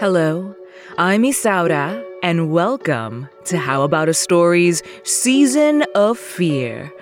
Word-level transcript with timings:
Hello, 0.00 0.54
I'm 0.98 1.22
Isaura, 1.22 2.04
and 2.22 2.50
welcome 2.50 3.28
to 3.46 3.56
How 3.56 3.82
About 3.82 4.08
a 4.08 4.14
Story's 4.14 4.82
Season 5.02 5.82
of 5.94 6.18
Fear. 6.18 6.92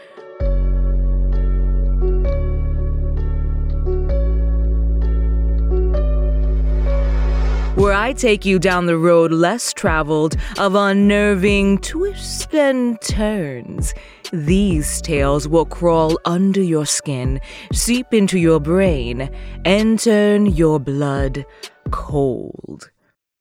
Where 7.82 7.94
I 7.94 8.12
take 8.12 8.44
you 8.44 8.60
down 8.60 8.86
the 8.86 8.96
road 8.96 9.32
less 9.32 9.72
traveled 9.72 10.36
of 10.56 10.76
unnerving 10.76 11.78
twists 11.78 12.46
and 12.54 13.00
turns. 13.00 13.92
These 14.32 15.02
tales 15.02 15.48
will 15.48 15.66
crawl 15.66 16.16
under 16.24 16.62
your 16.62 16.86
skin, 16.86 17.40
seep 17.72 18.14
into 18.14 18.38
your 18.38 18.60
brain, 18.60 19.28
and 19.64 19.98
turn 19.98 20.46
your 20.46 20.78
blood 20.78 21.44
cold. 21.90 22.88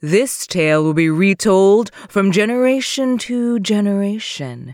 This 0.01 0.47
tale 0.47 0.83
will 0.83 0.95
be 0.95 1.11
retold 1.11 1.91
from 2.09 2.31
generation 2.31 3.19
to 3.19 3.59
generation. 3.59 4.73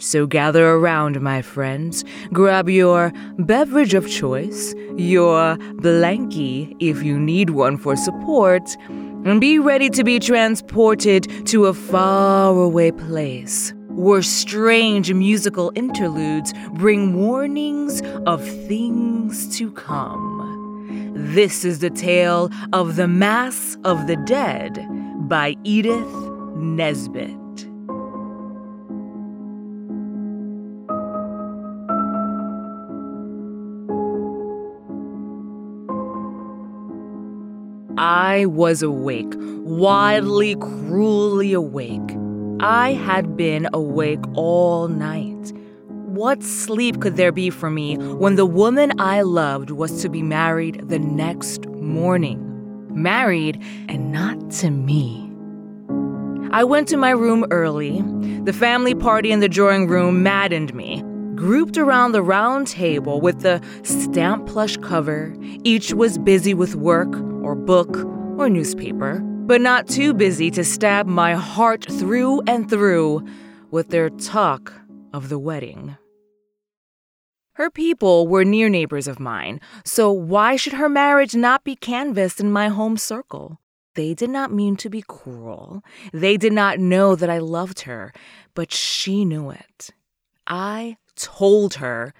So 0.00 0.28
gather 0.28 0.74
around, 0.74 1.20
my 1.20 1.42
friends, 1.42 2.04
grab 2.32 2.68
your 2.68 3.12
beverage 3.36 3.94
of 3.94 4.08
choice, 4.08 4.72
your 4.96 5.56
blankie 5.82 6.76
if 6.78 7.02
you 7.02 7.18
need 7.18 7.50
one 7.50 7.76
for 7.76 7.96
support, 7.96 8.76
and 9.24 9.40
be 9.40 9.58
ready 9.58 9.90
to 9.90 10.04
be 10.04 10.18
transported 10.18 11.46
to 11.46 11.66
a 11.66 11.74
faraway 11.74 12.90
place 12.90 13.74
where 13.90 14.22
strange 14.22 15.12
musical 15.12 15.72
interludes 15.74 16.52
bring 16.74 17.14
warnings 17.14 18.00
of 18.26 18.44
things 18.66 19.56
to 19.58 19.72
come. 19.72 21.14
This 21.34 21.64
is 21.64 21.80
the 21.80 21.90
tale 21.90 22.50
of 22.72 22.96
The 22.96 23.08
Mass 23.08 23.76
of 23.84 24.06
the 24.06 24.16
Dead 24.16 24.86
by 25.28 25.56
Edith 25.64 26.14
Nesbit. 26.56 27.47
I 37.98 38.46
was 38.46 38.80
awake, 38.80 39.34
wildly, 39.36 40.54
cruelly 40.54 41.52
awake. 41.52 42.16
I 42.60 42.92
had 42.92 43.36
been 43.36 43.68
awake 43.72 44.20
all 44.34 44.86
night. 44.86 45.52
What 45.88 46.44
sleep 46.44 47.00
could 47.00 47.16
there 47.16 47.32
be 47.32 47.50
for 47.50 47.70
me 47.70 47.96
when 47.96 48.36
the 48.36 48.46
woman 48.46 49.00
I 49.00 49.22
loved 49.22 49.72
was 49.72 50.00
to 50.02 50.08
be 50.08 50.22
married 50.22 50.88
the 50.88 51.00
next 51.00 51.66
morning? 51.66 52.44
Married, 52.90 53.60
and 53.88 54.12
not 54.12 54.48
to 54.52 54.70
me. 54.70 55.28
I 56.52 56.62
went 56.62 56.86
to 56.88 56.96
my 56.96 57.10
room 57.10 57.46
early. 57.50 58.00
The 58.44 58.52
family 58.52 58.94
party 58.94 59.32
in 59.32 59.40
the 59.40 59.48
drawing 59.48 59.88
room 59.88 60.22
maddened 60.22 60.72
me. 60.72 61.02
Grouped 61.34 61.76
around 61.76 62.12
the 62.12 62.22
round 62.22 62.68
table 62.68 63.20
with 63.20 63.40
the 63.40 63.60
stamp 63.82 64.46
plush 64.46 64.76
cover, 64.76 65.34
each 65.64 65.92
was 65.92 66.16
busy 66.18 66.54
with 66.54 66.76
work 66.76 67.27
or 67.42 67.54
book 67.54 67.96
or 68.38 68.48
newspaper, 68.48 69.20
but 69.20 69.60
not 69.60 69.88
too 69.88 70.14
busy 70.14 70.50
to 70.50 70.64
stab 70.64 71.06
my 71.06 71.34
heart 71.34 71.84
through 71.84 72.42
and 72.46 72.68
through 72.68 73.26
with 73.70 73.88
their 73.88 74.10
talk 74.10 74.72
of 75.12 75.28
the 75.28 75.38
wedding. 75.38 75.96
Her 77.52 77.70
people 77.70 78.28
were 78.28 78.44
near 78.44 78.68
neighbors 78.68 79.08
of 79.08 79.18
mine, 79.18 79.60
so 79.84 80.12
why 80.12 80.54
should 80.54 80.74
her 80.74 80.88
marriage 80.88 81.34
not 81.34 81.64
be 81.64 81.74
canvassed 81.74 82.38
in 82.38 82.52
my 82.52 82.68
home 82.68 82.96
circle? 82.96 83.58
They 83.96 84.14
did 84.14 84.30
not 84.30 84.52
mean 84.52 84.76
to 84.76 84.88
be 84.88 85.02
cruel. 85.02 85.82
They 86.12 86.36
did 86.36 86.52
not 86.52 86.78
know 86.78 87.16
that 87.16 87.28
I 87.28 87.38
loved 87.38 87.80
her, 87.80 88.12
but 88.54 88.70
she 88.70 89.24
knew 89.24 89.50
it. 89.50 89.90
I 90.46 90.98
told 91.16 91.74
her, 91.74 92.14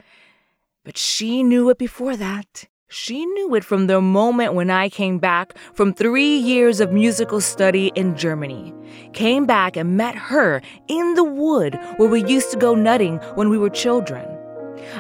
but 0.84 0.98
she 0.98 1.44
knew 1.44 1.70
it 1.70 1.78
before 1.78 2.16
that. 2.16 2.64
She 2.91 3.26
knew 3.26 3.54
it 3.54 3.65
from 3.65 3.87
the 3.87 4.00
moment 4.00 4.54
when 4.54 4.71
I 4.71 4.88
came 4.88 5.19
back 5.19 5.54
from 5.75 5.93
three 5.93 6.38
years 6.38 6.81
of 6.81 6.91
musical 6.91 7.38
study 7.38 7.93
in 7.94 8.16
Germany. 8.16 8.72
Came 9.12 9.44
back 9.44 9.76
and 9.76 9.99
met 9.99 10.15
her 10.15 10.62
in 10.88 11.12
the 11.12 11.22
wood 11.22 11.78
where 11.99 12.09
we 12.09 12.25
used 12.25 12.50
to 12.53 12.56
go 12.56 12.75
nutting 12.75 13.19
when 13.34 13.50
we 13.50 13.59
were 13.59 13.69
children. 13.69 14.26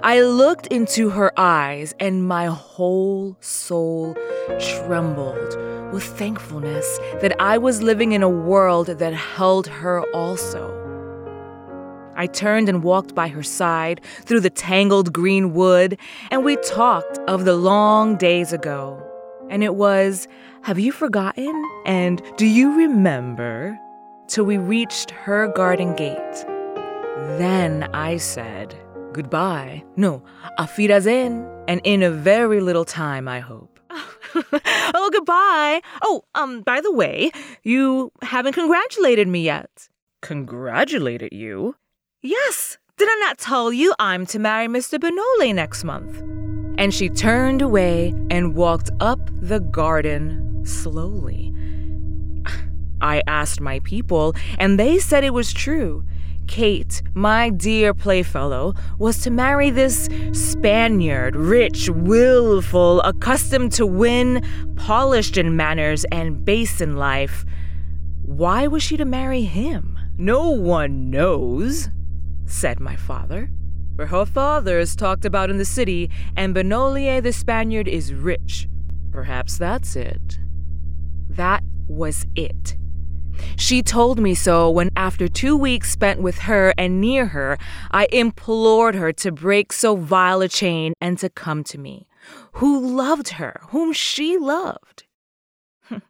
I 0.02 0.20
looked 0.20 0.66
into 0.66 1.08
her 1.08 1.32
eyes 1.40 1.94
and 1.98 2.28
my 2.28 2.44
whole 2.44 3.38
soul 3.40 4.14
trembled 4.60 5.56
with 5.90 6.04
thankfulness 6.04 6.98
that 7.22 7.40
I 7.40 7.56
was 7.56 7.80
living 7.80 8.12
in 8.12 8.22
a 8.22 8.28
world 8.28 8.88
that 8.88 9.14
held 9.14 9.66
her 9.66 10.02
also. 10.12 10.87
I 12.18 12.26
turned 12.26 12.68
and 12.68 12.82
walked 12.82 13.14
by 13.14 13.28
her 13.28 13.44
side 13.44 14.00
through 14.24 14.40
the 14.40 14.50
tangled 14.50 15.12
green 15.12 15.54
wood, 15.54 15.96
and 16.32 16.44
we 16.44 16.56
talked 16.56 17.18
of 17.28 17.44
the 17.44 17.54
long 17.54 18.16
days 18.16 18.52
ago. 18.52 19.00
And 19.48 19.62
it 19.62 19.76
was, 19.76 20.26
Have 20.62 20.80
you 20.80 20.90
forgotten? 20.90 21.54
And 21.86 22.20
Do 22.36 22.44
you 22.44 22.76
remember? 22.76 23.78
Till 24.26 24.44
we 24.44 24.58
reached 24.58 25.12
her 25.12 25.46
garden 25.46 25.94
gate. 25.94 26.44
Then 27.38 27.88
I 27.94 28.16
said, 28.16 28.74
Goodbye. 29.12 29.84
No, 29.96 30.22
auf 30.58 30.76
And 30.78 31.80
in 31.84 32.02
a 32.02 32.10
very 32.10 32.60
little 32.60 32.84
time, 32.84 33.28
I 33.28 33.38
hope. 33.38 33.78
oh, 34.34 35.10
goodbye. 35.12 35.80
Oh, 36.02 36.24
um, 36.34 36.62
by 36.62 36.80
the 36.80 36.92
way, 36.92 37.30
you 37.62 38.10
haven't 38.22 38.54
congratulated 38.54 39.28
me 39.28 39.42
yet. 39.42 39.88
Congratulated 40.20 41.32
you? 41.32 41.76
Yes, 42.20 42.78
did 42.96 43.08
I 43.08 43.14
not 43.20 43.38
tell 43.38 43.72
you 43.72 43.94
I'm 44.00 44.26
to 44.26 44.40
marry 44.40 44.66
Mr. 44.66 44.98
Benole 44.98 45.54
next 45.54 45.84
month? 45.84 46.20
And 46.76 46.92
she 46.92 47.08
turned 47.08 47.62
away 47.62 48.12
and 48.28 48.56
walked 48.56 48.90
up 48.98 49.20
the 49.40 49.60
garden 49.60 50.64
slowly. 50.66 51.54
I 53.00 53.22
asked 53.28 53.60
my 53.60 53.78
people, 53.84 54.34
and 54.58 54.80
they 54.80 54.98
said 54.98 55.22
it 55.22 55.32
was 55.32 55.52
true. 55.52 56.04
Kate, 56.48 57.02
my 57.14 57.50
dear 57.50 57.94
playfellow, 57.94 58.74
was 58.98 59.20
to 59.22 59.30
marry 59.30 59.70
this 59.70 60.08
Spaniard, 60.32 61.36
rich, 61.36 61.88
willful, 61.88 63.00
accustomed 63.02 63.70
to 63.74 63.86
win, 63.86 64.44
polished 64.74 65.36
in 65.36 65.54
manners, 65.54 66.04
and 66.10 66.44
base 66.44 66.80
in 66.80 66.96
life. 66.96 67.44
Why 68.24 68.66
was 68.66 68.82
she 68.82 68.96
to 68.96 69.04
marry 69.04 69.42
him? 69.42 69.96
No 70.16 70.50
one 70.50 71.10
knows 71.10 71.90
said 72.48 72.80
my 72.80 72.96
father. 72.96 73.50
For 73.96 74.06
her 74.06 74.24
father 74.24 74.78
is 74.78 74.96
talked 74.96 75.24
about 75.24 75.50
in 75.50 75.58
the 75.58 75.64
city, 75.64 76.10
and 76.36 76.54
Benolier 76.54 77.22
the 77.22 77.32
Spaniard 77.32 77.88
is 77.88 78.14
rich. 78.14 78.68
Perhaps 79.10 79.58
that's 79.58 79.96
it. 79.96 80.38
That 81.28 81.62
was 81.88 82.26
it. 82.36 82.76
She 83.56 83.82
told 83.82 84.18
me 84.18 84.34
so 84.34 84.70
when, 84.70 84.90
after 84.96 85.28
two 85.28 85.56
weeks 85.56 85.90
spent 85.90 86.20
with 86.20 86.38
her 86.38 86.74
and 86.76 87.00
near 87.00 87.26
her, 87.26 87.58
I 87.90 88.06
implored 88.12 88.94
her 88.94 89.12
to 89.14 89.32
break 89.32 89.72
so 89.72 89.96
vile 89.96 90.42
a 90.42 90.48
chain 90.48 90.92
and 91.00 91.18
to 91.18 91.28
come 91.28 91.64
to 91.64 91.78
me, 91.78 92.08
who 92.52 92.96
loved 92.96 93.30
her, 93.30 93.60
whom 93.70 93.92
she 93.92 94.36
loved. 94.36 95.04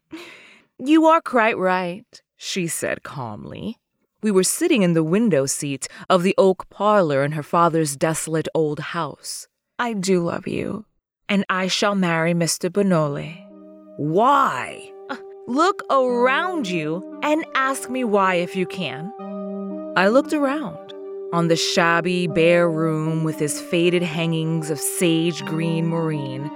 you 0.79 1.05
are 1.05 1.21
quite 1.21 1.57
right, 1.57 2.21
she 2.35 2.67
said 2.67 3.03
calmly. 3.03 3.77
We 4.21 4.31
were 4.31 4.43
sitting 4.43 4.81
in 4.81 4.93
the 4.93 5.03
window 5.03 5.45
seat 5.45 5.87
of 6.09 6.23
the 6.23 6.35
oak 6.37 6.69
parlor 6.69 7.23
in 7.23 7.31
her 7.33 7.43
father's 7.43 7.95
desolate 7.95 8.49
old 8.53 8.79
house. 8.79 9.47
I 9.77 9.93
do 9.93 10.21
love 10.21 10.45
you, 10.45 10.85
and 11.29 11.45
I 11.49 11.67
shall 11.67 11.95
marry 11.95 12.33
Mr. 12.33 12.69
Benole. 12.69 13.37
Why? 13.95 14.91
Uh, 15.09 15.15
look 15.47 15.83
around 15.89 16.67
you 16.67 17.17
and 17.23 17.45
ask 17.55 17.89
me 17.89 18.03
why 18.03 18.35
if 18.35 18.57
you 18.57 18.65
can. 18.65 19.09
I 19.95 20.09
looked 20.09 20.33
around 20.33 20.93
on 21.31 21.47
the 21.47 21.55
shabby, 21.55 22.27
bare 22.27 22.69
room 22.69 23.23
with 23.23 23.41
its 23.41 23.61
faded 23.61 24.03
hangings 24.03 24.69
of 24.69 24.81
sage 24.81 25.45
green 25.45 25.87
moreen, 25.87 26.51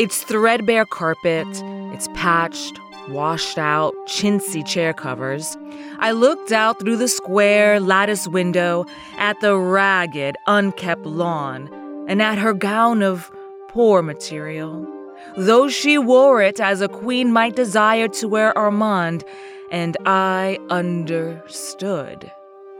its 0.00 0.24
threadbare 0.24 0.86
carpet, 0.86 1.46
its 1.94 2.08
patched, 2.14 2.80
washed 3.08 3.58
out, 3.58 3.94
chintzy 4.06 4.66
chair 4.66 4.92
covers, 4.92 5.56
I 5.98 6.12
looked 6.12 6.52
out 6.52 6.80
through 6.80 6.96
the 6.96 7.08
square 7.08 7.80
lattice 7.80 8.26
window 8.28 8.84
at 9.16 9.40
the 9.40 9.56
ragged, 9.56 10.36
unkept 10.46 11.06
lawn 11.06 11.70
and 12.08 12.22
at 12.22 12.38
her 12.38 12.52
gown 12.52 13.02
of 13.02 13.30
poor 13.68 14.02
material. 14.02 14.86
Though 15.36 15.68
she 15.68 15.98
wore 15.98 16.42
it 16.42 16.60
as 16.60 16.80
a 16.80 16.88
queen 16.88 17.32
might 17.32 17.56
desire 17.56 18.08
to 18.08 18.28
wear 18.28 18.52
ermine, 18.56 19.22
and 19.70 19.96
I 20.06 20.58
understood. 20.70 22.30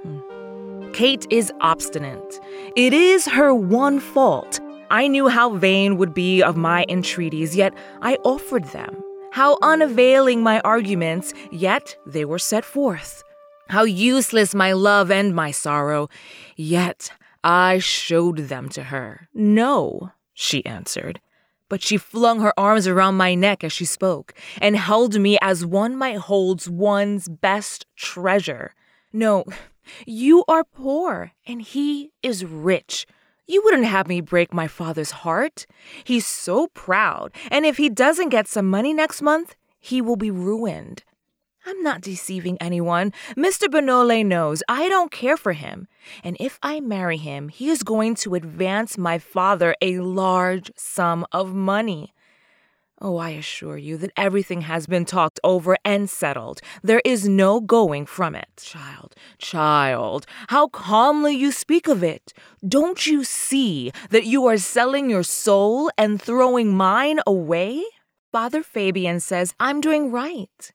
Hmm. 0.02 0.92
Kate 0.92 1.26
is 1.30 1.52
obstinate. 1.60 2.40
It 2.76 2.92
is 2.92 3.26
her 3.26 3.54
one 3.54 4.00
fault. 4.00 4.60
I 4.90 5.08
knew 5.08 5.28
how 5.28 5.56
vain 5.56 5.96
would 5.96 6.14
be 6.14 6.42
of 6.42 6.56
my 6.56 6.86
entreaties, 6.88 7.56
yet 7.56 7.74
I 8.00 8.16
offered 8.24 8.64
them. 8.66 9.02
How 9.36 9.58
unavailing 9.60 10.42
my 10.42 10.60
arguments, 10.60 11.34
yet 11.52 11.94
they 12.06 12.24
were 12.24 12.38
set 12.38 12.64
forth. 12.64 13.22
How 13.68 13.84
useless 13.84 14.54
my 14.54 14.72
love 14.72 15.10
and 15.10 15.34
my 15.34 15.50
sorrow, 15.50 16.08
yet 16.56 17.10
I 17.44 17.78
showed 17.78 18.48
them 18.48 18.70
to 18.70 18.84
her. 18.84 19.28
No, 19.34 20.12
she 20.32 20.64
answered. 20.64 21.20
But 21.68 21.82
she 21.82 21.98
flung 21.98 22.40
her 22.40 22.58
arms 22.58 22.86
around 22.86 23.16
my 23.16 23.34
neck 23.34 23.62
as 23.62 23.74
she 23.74 23.84
spoke, 23.84 24.32
and 24.58 24.74
held 24.74 25.20
me 25.20 25.36
as 25.42 25.66
one 25.66 25.98
might 25.98 26.16
hold 26.16 26.66
one's 26.66 27.28
best 27.28 27.84
treasure. 27.94 28.72
No, 29.12 29.44
you 30.06 30.46
are 30.48 30.64
poor, 30.64 31.32
and 31.46 31.60
he 31.60 32.10
is 32.22 32.42
rich. 32.42 33.06
You 33.46 33.62
wouldn't 33.64 33.84
have 33.84 34.08
me 34.08 34.20
break 34.20 34.52
my 34.52 34.66
father's 34.66 35.22
heart. 35.22 35.66
He's 36.02 36.26
so 36.26 36.66
proud, 36.68 37.32
and 37.50 37.64
if 37.64 37.76
he 37.76 37.88
doesn't 37.88 38.30
get 38.30 38.48
some 38.48 38.68
money 38.68 38.92
next 38.92 39.22
month, 39.22 39.54
he 39.78 40.00
will 40.00 40.16
be 40.16 40.30
ruined. 40.30 41.04
I'm 41.64 41.82
not 41.82 42.00
deceiving 42.00 42.56
anyone. 42.60 43.12
Mr. 43.36 43.68
Benole 43.68 44.24
knows 44.24 44.62
I 44.68 44.88
don't 44.88 45.10
care 45.10 45.36
for 45.36 45.52
him. 45.52 45.88
And 46.22 46.36
if 46.38 46.58
I 46.62 46.78
marry 46.80 47.16
him, 47.16 47.48
he 47.48 47.70
is 47.70 47.82
going 47.82 48.14
to 48.16 48.36
advance 48.36 48.96
my 48.96 49.18
father 49.18 49.74
a 49.80 49.98
large 49.98 50.70
sum 50.76 51.26
of 51.32 51.54
money. 51.54 52.14
Oh, 52.98 53.18
I 53.18 53.30
assure 53.30 53.76
you 53.76 53.98
that 53.98 54.12
everything 54.16 54.62
has 54.62 54.86
been 54.86 55.04
talked 55.04 55.38
over 55.44 55.76
and 55.84 56.08
settled. 56.08 56.62
There 56.82 57.02
is 57.04 57.28
no 57.28 57.60
going 57.60 58.06
from 58.06 58.34
it. 58.34 58.48
Child, 58.56 59.14
child, 59.36 60.24
how 60.48 60.68
calmly 60.68 61.34
you 61.34 61.52
speak 61.52 61.88
of 61.88 62.02
it. 62.02 62.32
Don't 62.66 63.06
you 63.06 63.22
see 63.22 63.92
that 64.08 64.24
you 64.24 64.46
are 64.46 64.56
selling 64.56 65.10
your 65.10 65.22
soul 65.22 65.90
and 65.98 66.20
throwing 66.20 66.74
mine 66.74 67.20
away? 67.26 67.84
Father 68.32 68.62
Fabian 68.62 69.20
says 69.20 69.54
I'm 69.60 69.82
doing 69.82 70.10
right, 70.10 70.72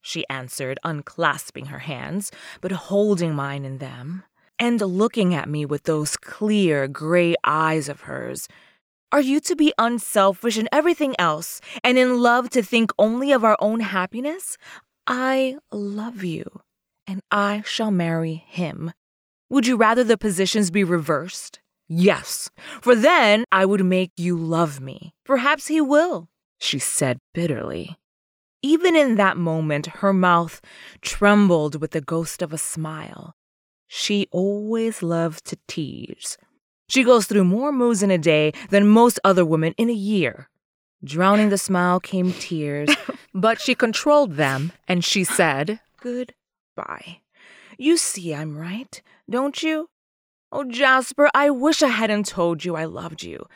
she 0.00 0.24
answered, 0.28 0.78
unclasping 0.84 1.68
her 1.68 1.80
hands, 1.80 2.30
but 2.60 2.72
holding 2.72 3.34
mine 3.34 3.64
in 3.64 3.78
them, 3.78 4.22
and 4.58 4.80
looking 4.80 5.34
at 5.34 5.48
me 5.48 5.64
with 5.64 5.84
those 5.84 6.16
clear 6.16 6.86
gray 6.86 7.34
eyes 7.44 7.88
of 7.88 8.02
hers. 8.02 8.46
Are 9.14 9.20
you 9.20 9.38
to 9.42 9.54
be 9.54 9.72
unselfish 9.78 10.58
in 10.58 10.68
everything 10.72 11.14
else 11.20 11.60
and 11.84 11.96
in 11.96 12.20
love 12.20 12.50
to 12.50 12.64
think 12.64 12.90
only 12.98 13.30
of 13.30 13.44
our 13.44 13.56
own 13.60 13.78
happiness? 13.78 14.58
I 15.06 15.58
love 15.70 16.24
you, 16.24 16.62
and 17.06 17.20
I 17.30 17.62
shall 17.64 17.92
marry 17.92 18.44
him. 18.48 18.92
Would 19.50 19.68
you 19.68 19.76
rather 19.76 20.02
the 20.02 20.18
positions 20.18 20.72
be 20.72 20.82
reversed? 20.82 21.60
Yes, 21.86 22.50
for 22.80 22.96
then 22.96 23.44
I 23.52 23.64
would 23.66 23.84
make 23.84 24.10
you 24.16 24.36
love 24.36 24.80
me. 24.80 25.14
Perhaps 25.24 25.68
he 25.68 25.80
will, 25.80 26.28
she 26.58 26.80
said 26.80 27.18
bitterly. 27.32 27.96
Even 28.62 28.96
in 28.96 29.14
that 29.14 29.36
moment, 29.36 29.86
her 30.02 30.12
mouth 30.12 30.60
trembled 31.02 31.80
with 31.80 31.92
the 31.92 32.00
ghost 32.00 32.42
of 32.42 32.52
a 32.52 32.58
smile. 32.58 33.36
She 33.86 34.26
always 34.32 35.04
loved 35.04 35.44
to 35.44 35.58
tease. 35.68 36.36
She 36.88 37.02
goes 37.04 37.26
through 37.26 37.44
more 37.44 37.72
moves 37.72 38.02
in 38.02 38.10
a 38.10 38.18
day 38.18 38.52
than 38.70 38.86
most 38.86 39.18
other 39.24 39.44
women 39.44 39.74
in 39.78 39.88
a 39.90 39.94
year. 39.94 40.48
Drowning 41.02 41.50
the 41.50 41.58
smile 41.58 42.00
came 42.00 42.32
tears, 42.32 42.88
but 43.34 43.60
she 43.60 43.74
controlled 43.74 44.34
them 44.34 44.72
and 44.88 45.04
she 45.04 45.24
said, 45.24 45.80
Goodbye. 46.00 47.20
You 47.78 47.96
see 47.96 48.34
I'm 48.34 48.56
right, 48.56 49.02
don't 49.28 49.62
you? 49.62 49.88
Oh, 50.52 50.64
Jasper, 50.64 51.28
I 51.34 51.50
wish 51.50 51.82
I 51.82 51.88
hadn't 51.88 52.26
told 52.26 52.64
you 52.64 52.76
I 52.76 52.84
loved 52.84 53.22
you. 53.22 53.46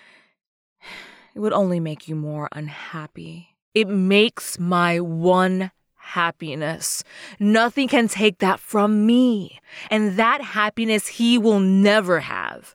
It 1.34 1.40
would 1.40 1.52
only 1.52 1.78
make 1.78 2.08
you 2.08 2.16
more 2.16 2.48
unhappy. 2.50 3.54
It 3.74 3.86
makes 3.86 4.58
my 4.58 4.98
one 4.98 5.70
happiness. 5.94 7.04
Nothing 7.38 7.86
can 7.86 8.08
take 8.08 8.38
that 8.38 8.58
from 8.58 9.06
me. 9.06 9.60
And 9.90 10.16
that 10.16 10.40
happiness 10.40 11.06
he 11.06 11.38
will 11.38 11.60
never 11.60 12.20
have. 12.20 12.74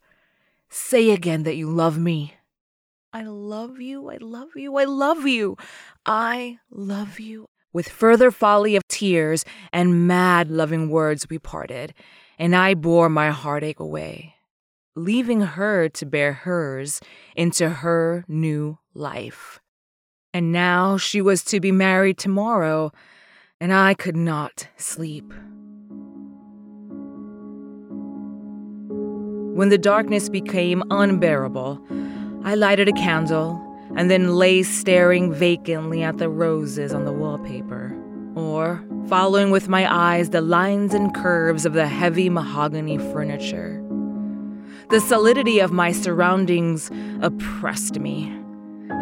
Say 0.76 1.12
again 1.12 1.44
that 1.44 1.56
you 1.56 1.70
love 1.70 2.00
me. 2.00 2.34
I 3.14 3.22
love 3.22 3.80
you, 3.80 4.10
I 4.10 4.18
love 4.18 4.50
you, 4.56 4.76
I 4.76 4.86
love 4.86 5.28
you. 5.28 5.56
I 6.04 6.58
love 6.72 7.20
you. 7.20 7.46
With 7.72 7.88
further 7.88 8.32
folly 8.32 8.76
of 8.76 8.82
tears 8.88 9.46
and 9.72 10.08
mad 10.08 10.50
loving 10.50 10.90
words, 10.90 11.28
we 11.30 11.38
parted, 11.38 11.94
and 12.40 12.56
I 12.56 12.74
bore 12.74 13.08
my 13.08 13.30
heartache 13.30 13.80
away, 13.80 14.34
leaving 14.96 15.42
her 15.42 15.90
to 15.90 16.06
bear 16.08 16.34
hers 16.34 17.00
into 17.36 17.70
her 17.70 18.26
new 18.28 18.80
life. 18.96 19.60
And 20.34 20.52
now 20.52 20.98
she 20.98 21.22
was 21.22 21.44
to 21.44 21.60
be 21.60 21.72
married 21.72 22.18
tomorrow, 22.18 22.92
and 23.62 23.72
I 23.72 23.94
could 23.94 24.18
not 24.18 24.70
sleep. 24.78 25.32
When 29.54 29.70
the 29.70 29.78
darkness 29.78 30.30
became 30.30 30.82
unbearable, 30.90 31.80
I 32.44 32.56
lighted 32.56 32.88
a 32.88 32.94
candle 32.94 33.62
and 33.96 34.10
then 34.10 34.34
lay 34.34 34.64
staring 34.64 35.32
vacantly 35.32 36.02
at 36.02 36.18
the 36.18 36.28
roses 36.28 36.92
on 36.92 37.06
the 37.06 37.12
wallpaper, 37.12 37.96
or 38.34 38.84
following 39.08 39.52
with 39.52 39.70
my 39.70 39.86
eyes 39.94 40.32
the 40.32 40.42
lines 40.42 40.96
and 40.96 41.14
curves 41.14 41.68
of 41.68 41.74
the 41.74 41.86
heavy 41.86 42.32
mahogany 42.32 42.98
furniture. 42.98 43.80
The 44.90 45.00
solidity 45.00 45.60
of 45.60 45.72
my 45.72 45.92
surroundings 45.92 46.90
oppressed 47.22 48.00
me. 48.00 48.24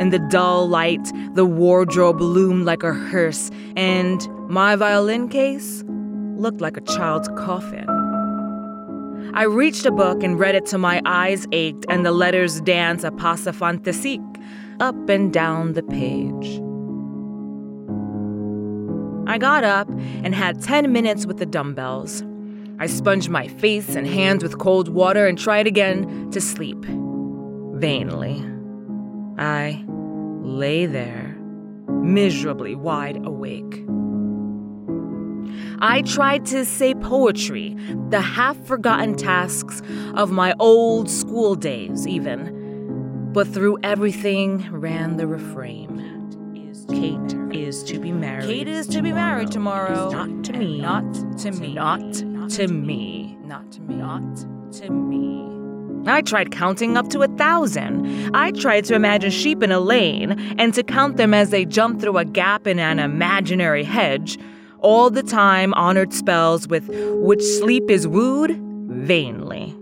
In 0.01 0.09
the 0.09 0.19
dull 0.19 0.68
light, 0.68 1.13
the 1.33 1.45
wardrobe 1.45 2.19
loomed 2.19 2.65
like 2.65 2.83
a 2.83 2.94
hearse, 2.94 3.51
and 3.77 4.27
my 4.50 4.75
violin 4.75 5.30
case 5.30 5.86
looked 6.36 6.59
like 6.59 6.75
a 6.75 6.81
child's 6.81 7.30
coffin. 7.38 8.00
I 9.33 9.44
reached 9.44 9.86
a 9.86 9.92
book 9.92 10.24
and 10.24 10.38
read 10.38 10.56
it 10.56 10.66
till 10.66 10.80
my 10.80 11.01
eyes 11.06 11.48
ached 11.54 11.86
and 11.88 12.06
the 12.06 12.12
letters 12.12 12.60
danced 12.62 13.06
a 13.06 13.12
pas 13.12 13.44
fantastique 13.44 14.19
up 14.81 15.07
and 15.07 15.31
down 15.31 15.74
the 15.74 15.83
page. 15.83 16.60
I 19.30 19.38
got 19.38 19.63
up 19.63 19.89
and 20.24 20.36
had 20.36 20.62
10 20.62 20.92
minutes 20.92 21.25
with 21.25 21.38
the 21.38 21.45
dumbbells. 21.45 22.24
I 22.80 22.88
sponged 22.88 23.30
my 23.30 23.48
face 23.48 23.95
and 23.95 24.06
hands 24.06 24.44
with 24.44 24.57
cold 24.57 24.89
water 24.89 25.28
and 25.28 25.38
tried 25.38 25.66
again 25.66 26.30
to 26.31 26.42
sleep. 26.42 26.83
Vainly. 26.83 28.44
I 29.38 29.86
lay 30.42 30.88
there, 30.88 31.38
miserably 31.88 32.75
wide 32.75 33.26
awake. 33.26 33.85
I 35.81 36.04
tried 36.04 36.45
to 36.47 36.64
say 36.64 36.94
poetry, 36.94 37.76
the 38.09 38.21
half 38.21 38.57
forgotten 38.66 39.16
tasks 39.16 39.81
of 40.14 40.31
my 40.31 40.54
old 40.59 41.09
school 41.09 41.56
days, 41.56 42.07
even. 42.07 43.31
But 43.33 43.47
through 43.47 43.80
everything 43.83 44.69
ran 44.71 45.18
the 45.18 45.26
refrain 45.26 46.11
Kate 46.92 47.33
is 47.52 47.83
to 47.83 48.00
be 48.00 48.11
married. 48.11 48.45
Kate 48.45 48.68
is 48.68 48.85
to 48.88 49.02
be 49.02 49.11
married 49.11 49.52
tomorrow. 49.52 50.09
Not 50.09 50.44
to 50.45 50.54
me. 50.54 50.81
Not 50.81 51.38
to 51.40 51.52
me. 51.52 51.73
Not 51.73 52.14
to 52.14 52.68
me. 52.68 53.38
Not 53.44 53.71
to 53.71 53.81
me. 53.81 53.95
Not 53.95 54.38
to 54.73 54.92
me. 54.92 55.47
I 56.06 56.21
tried 56.21 56.52
counting 56.52 56.97
up 56.97 57.09
to 57.09 57.21
a 57.21 57.28
thousand. 57.38 58.35
I 58.35 58.52
tried 58.52 58.85
to 58.85 58.95
imagine 58.95 59.31
sheep 59.31 59.64
in 59.64 59.71
a 59.71 59.80
lane 59.80 60.33
and 60.57 60.73
to 60.73 60.83
count 60.83 61.18
them 61.18 61.33
as 61.33 61.52
they 61.52 61.64
jump 61.64 62.02
through 62.02 62.18
a 62.18 62.26
gap 62.26 62.68
in 62.68 62.80
an 62.80 63.00
imaginary 63.00 63.83
hedge 63.83 64.38
all 64.81 65.09
the 65.09 65.23
time 65.23 65.73
honored 65.76 66.14
spells 66.14 66.68
with 66.68 66.90
which 66.90 67.42
sleep 67.42 67.90
is 67.90 68.07
wooed 68.07 68.52
vainly. 68.88 69.76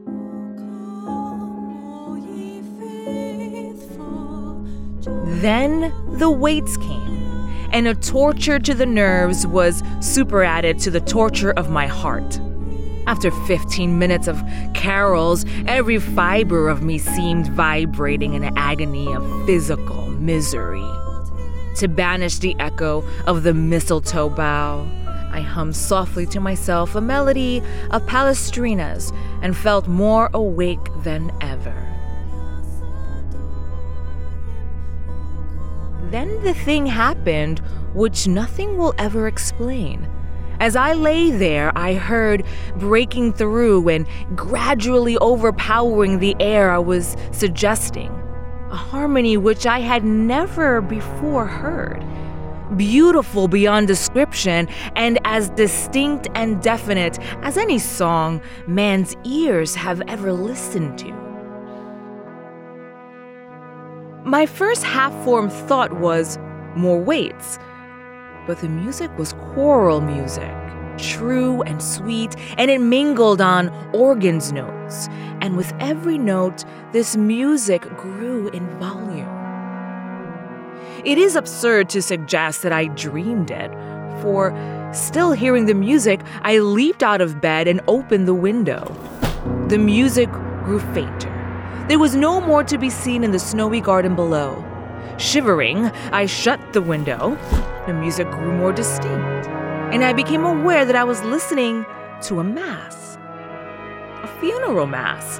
Then 5.41 5.93
the 6.17 6.29
waits 6.29 6.75
came, 6.77 7.69
and 7.71 7.87
a 7.87 7.95
torture 7.95 8.59
to 8.59 8.73
the 8.73 8.85
nerves 8.85 9.47
was 9.47 9.81
superadded 10.01 10.79
to 10.79 10.91
the 10.91 10.99
torture 10.99 11.51
of 11.51 11.69
my 11.69 11.87
heart. 11.87 12.39
After 13.07 13.31
15 13.31 13.97
minutes 13.97 14.27
of 14.27 14.43
carols, 14.73 15.45
every 15.65 15.97
fiber 15.97 16.67
of 16.67 16.83
me 16.83 16.97
seemed 16.97 17.47
vibrating 17.47 18.33
in 18.33 18.43
an 18.43 18.57
agony 18.57 19.11
of 19.13 19.45
physical 19.45 20.07
misery 20.11 20.85
to 21.79 21.87
banish 21.87 22.39
the 22.39 22.55
echo 22.59 23.03
of 23.25 23.43
the 23.43 23.53
mistletoe 23.53 24.29
bough. 24.29 24.85
I 25.31 25.41
hummed 25.41 25.75
softly 25.75 26.25
to 26.27 26.39
myself 26.39 26.95
a 26.95 27.01
melody 27.01 27.63
of 27.91 28.05
Palestrina's 28.05 29.13
and 29.41 29.55
felt 29.55 29.87
more 29.87 30.29
awake 30.33 30.89
than 31.03 31.31
ever. 31.39 31.85
Then 36.11 36.43
the 36.43 36.53
thing 36.53 36.85
happened 36.85 37.59
which 37.93 38.27
nothing 38.27 38.77
will 38.77 38.93
ever 38.97 39.27
explain. 39.27 40.07
As 40.59 40.75
I 40.75 40.93
lay 40.93 41.31
there, 41.31 41.71
I 41.77 41.93
heard 41.93 42.43
breaking 42.75 43.33
through 43.33 43.87
and 43.87 44.05
gradually 44.35 45.17
overpowering 45.19 46.19
the 46.19 46.35
air 46.41 46.71
I 46.71 46.79
was 46.79 47.15
suggesting 47.31 48.18
a 48.71 48.75
harmony 48.75 49.35
which 49.37 49.65
I 49.65 49.79
had 49.79 50.03
never 50.03 50.81
before 50.81 51.45
heard. 51.45 52.05
Beautiful 52.77 53.47
beyond 53.47 53.87
description 53.87 54.67
and 54.95 55.17
as 55.25 55.49
distinct 55.51 56.27
and 56.35 56.61
definite 56.61 57.17
as 57.41 57.57
any 57.57 57.79
song 57.79 58.41
man's 58.67 59.15
ears 59.23 59.73
have 59.73 60.01
ever 60.07 60.31
listened 60.31 60.99
to. 60.99 61.11
My 64.23 64.45
first 64.45 64.83
half 64.83 65.13
formed 65.23 65.51
thought 65.51 65.93
was 65.93 66.37
more 66.75 66.99
waits, 66.99 67.57
but 68.45 68.59
the 68.59 68.69
music 68.69 69.09
was 69.17 69.33
choral 69.53 70.01
music 70.01 70.53
true 71.01 71.61
and 71.63 71.81
sweet, 71.81 72.35
and 72.57 72.69
it 72.69 72.79
mingled 72.79 73.41
on 73.41 73.69
organ's 73.93 74.51
notes. 74.51 75.07
And 75.41 75.55
with 75.57 75.73
every 75.79 76.17
note, 76.17 76.65
this 76.91 77.15
music 77.15 77.81
grew 77.97 78.49
in 78.49 78.67
volume. 78.79 79.27
It 81.05 81.17
is 81.17 81.35
absurd 81.35 81.89
to 81.89 82.01
suggest 82.01 82.61
that 82.63 82.73
I 82.73 82.87
dreamed 82.87 83.51
it, 83.51 83.71
for 84.21 84.53
still 84.93 85.31
hearing 85.31 85.65
the 85.65 85.73
music, 85.73 86.19
I 86.41 86.59
leaped 86.59 87.03
out 87.03 87.21
of 87.21 87.39
bed 87.39 87.67
and 87.67 87.79
opened 87.87 88.27
the 88.27 88.33
window. 88.33 88.83
The 89.69 89.77
music 89.77 90.29
grew 90.65 90.79
fainter. 90.93 91.35
There 91.87 91.99
was 91.99 92.15
no 92.15 92.41
more 92.41 92.63
to 92.65 92.77
be 92.77 92.89
seen 92.89 93.23
in 93.23 93.31
the 93.31 93.39
snowy 93.39 93.81
garden 93.81 94.15
below. 94.15 94.65
Shivering, 95.17 95.85
I 96.11 96.25
shut 96.25 96.59
the 96.73 96.81
window. 96.81 97.37
The 97.87 97.93
music 97.93 98.29
grew 98.29 98.51
more 98.51 98.71
distinct 98.71 99.38
and 99.91 100.03
I 100.03 100.13
became 100.13 100.45
aware 100.45 100.85
that 100.85 100.95
I 100.95 101.03
was 101.03 101.23
listening 101.23 101.85
to 102.23 102.39
a 102.39 102.43
mass, 102.43 103.17
a 104.23 104.27
funeral 104.39 104.85
mass, 104.85 105.39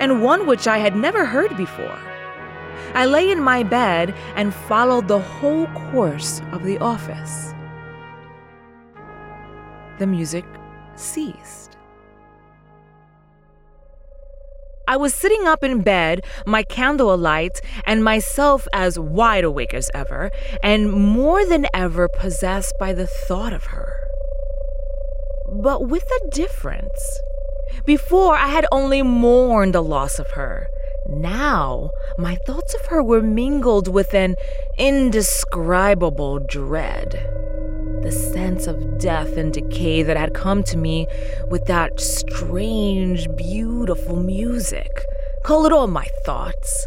and 0.00 0.20
one 0.22 0.46
which 0.46 0.66
I 0.66 0.78
had 0.78 0.96
never 0.96 1.24
heard 1.24 1.56
before. 1.56 1.98
I 2.94 3.06
lay 3.06 3.30
in 3.30 3.40
my 3.40 3.62
bed 3.62 4.14
and 4.34 4.52
followed 4.52 5.06
the 5.06 5.20
whole 5.20 5.66
course 5.92 6.42
of 6.52 6.64
the 6.64 6.78
office. 6.78 7.54
The 9.98 10.06
music 10.08 10.44
ceased. 10.96 11.63
I 14.86 14.96
was 14.96 15.14
sitting 15.14 15.46
up 15.46 15.64
in 15.64 15.80
bed, 15.80 16.24
my 16.44 16.62
candle 16.62 17.12
alight, 17.12 17.60
and 17.84 18.04
myself 18.04 18.68
as 18.72 18.98
wide 18.98 19.44
awake 19.44 19.72
as 19.72 19.90
ever, 19.94 20.30
and 20.62 20.92
more 20.92 21.46
than 21.46 21.66
ever 21.72 22.08
possessed 22.08 22.74
by 22.78 22.92
the 22.92 23.06
thought 23.06 23.52
of 23.52 23.64
her. 23.66 24.00
But 25.50 25.88
with 25.88 26.04
a 26.04 26.30
difference. 26.30 27.20
Before, 27.86 28.36
I 28.36 28.48
had 28.48 28.66
only 28.70 29.02
mourned 29.02 29.74
the 29.74 29.82
loss 29.82 30.18
of 30.18 30.32
her. 30.32 30.68
Now, 31.06 31.90
my 32.18 32.36
thoughts 32.46 32.74
of 32.74 32.86
her 32.86 33.02
were 33.02 33.22
mingled 33.22 33.88
with 33.88 34.14
an 34.14 34.36
indescribable 34.78 36.38
dread 36.40 37.43
the 38.04 38.12
sense 38.12 38.66
of 38.66 38.98
death 38.98 39.38
and 39.38 39.54
decay 39.54 40.02
that 40.02 40.18
had 40.18 40.34
come 40.34 40.62
to 40.62 40.76
me 40.76 41.06
with 41.48 41.64
that 41.64 41.98
strange, 41.98 43.34
beautiful 43.34 44.16
music. 44.16 45.06
Call 45.42 45.64
it 45.64 45.72
all 45.72 45.86
my 45.86 46.06
thoughts. 46.26 46.86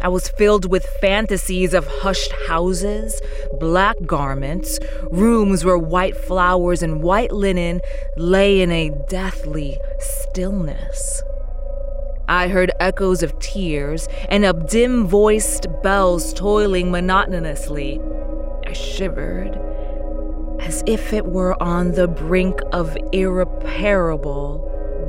I 0.00 0.08
was 0.08 0.30
filled 0.30 0.70
with 0.70 0.86
fantasies 1.02 1.74
of 1.74 1.86
hushed 1.86 2.32
houses, 2.48 3.20
black 3.60 3.96
garments, 4.06 4.78
rooms 5.10 5.62
where 5.62 5.76
white 5.76 6.16
flowers 6.16 6.82
and 6.82 7.02
white 7.02 7.32
linen 7.32 7.82
lay 8.16 8.62
in 8.62 8.70
a 8.70 8.90
deathly 9.10 9.78
stillness. 9.98 11.22
I 12.28 12.48
heard 12.48 12.70
echoes 12.80 13.22
of 13.22 13.38
tears 13.40 14.08
and 14.30 14.46
of 14.46 14.68
dim 14.68 15.06
voiced 15.06 15.66
bells 15.82 16.32
toiling 16.32 16.90
monotonously. 16.90 18.00
I 18.66 18.72
shivered 18.72 19.75
as 20.60 20.82
if 20.86 21.12
it 21.12 21.26
were 21.26 21.60
on 21.62 21.92
the 21.92 22.08
brink 22.08 22.60
of 22.72 22.96
irreparable 23.12 24.62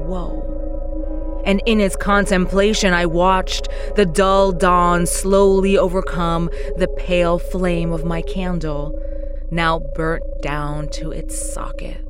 woe. 0.08 1.44
And 1.46 1.62
in 1.66 1.80
its 1.80 1.96
contemplation, 1.96 2.94
I 2.94 3.06
watched 3.06 3.70
the 3.96 4.06
dull 4.06 4.51
dawn 4.51 5.06
slowly 5.06 5.77
overcome 5.77 6.50
the 6.75 6.89
pale 6.98 7.39
flame 7.39 7.92
of 7.94 8.04
my 8.04 8.22
candle, 8.22 8.94
now 9.50 9.80
burnt 9.80 10.24
down 10.42 10.89
to 10.89 11.12
its 11.12 11.54
socket. 11.54 12.04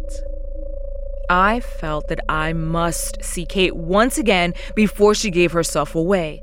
I 1.30 1.60
felt 1.60 2.08
that 2.08 2.22
I 2.30 2.54
must 2.54 3.24
see 3.24 3.46
Kate 3.46 3.76
once 3.76 4.18
again 4.18 4.54
before 4.76 5.14
she 5.14 5.30
gave 5.30 5.52
herself 5.52 5.94
away. 5.94 6.42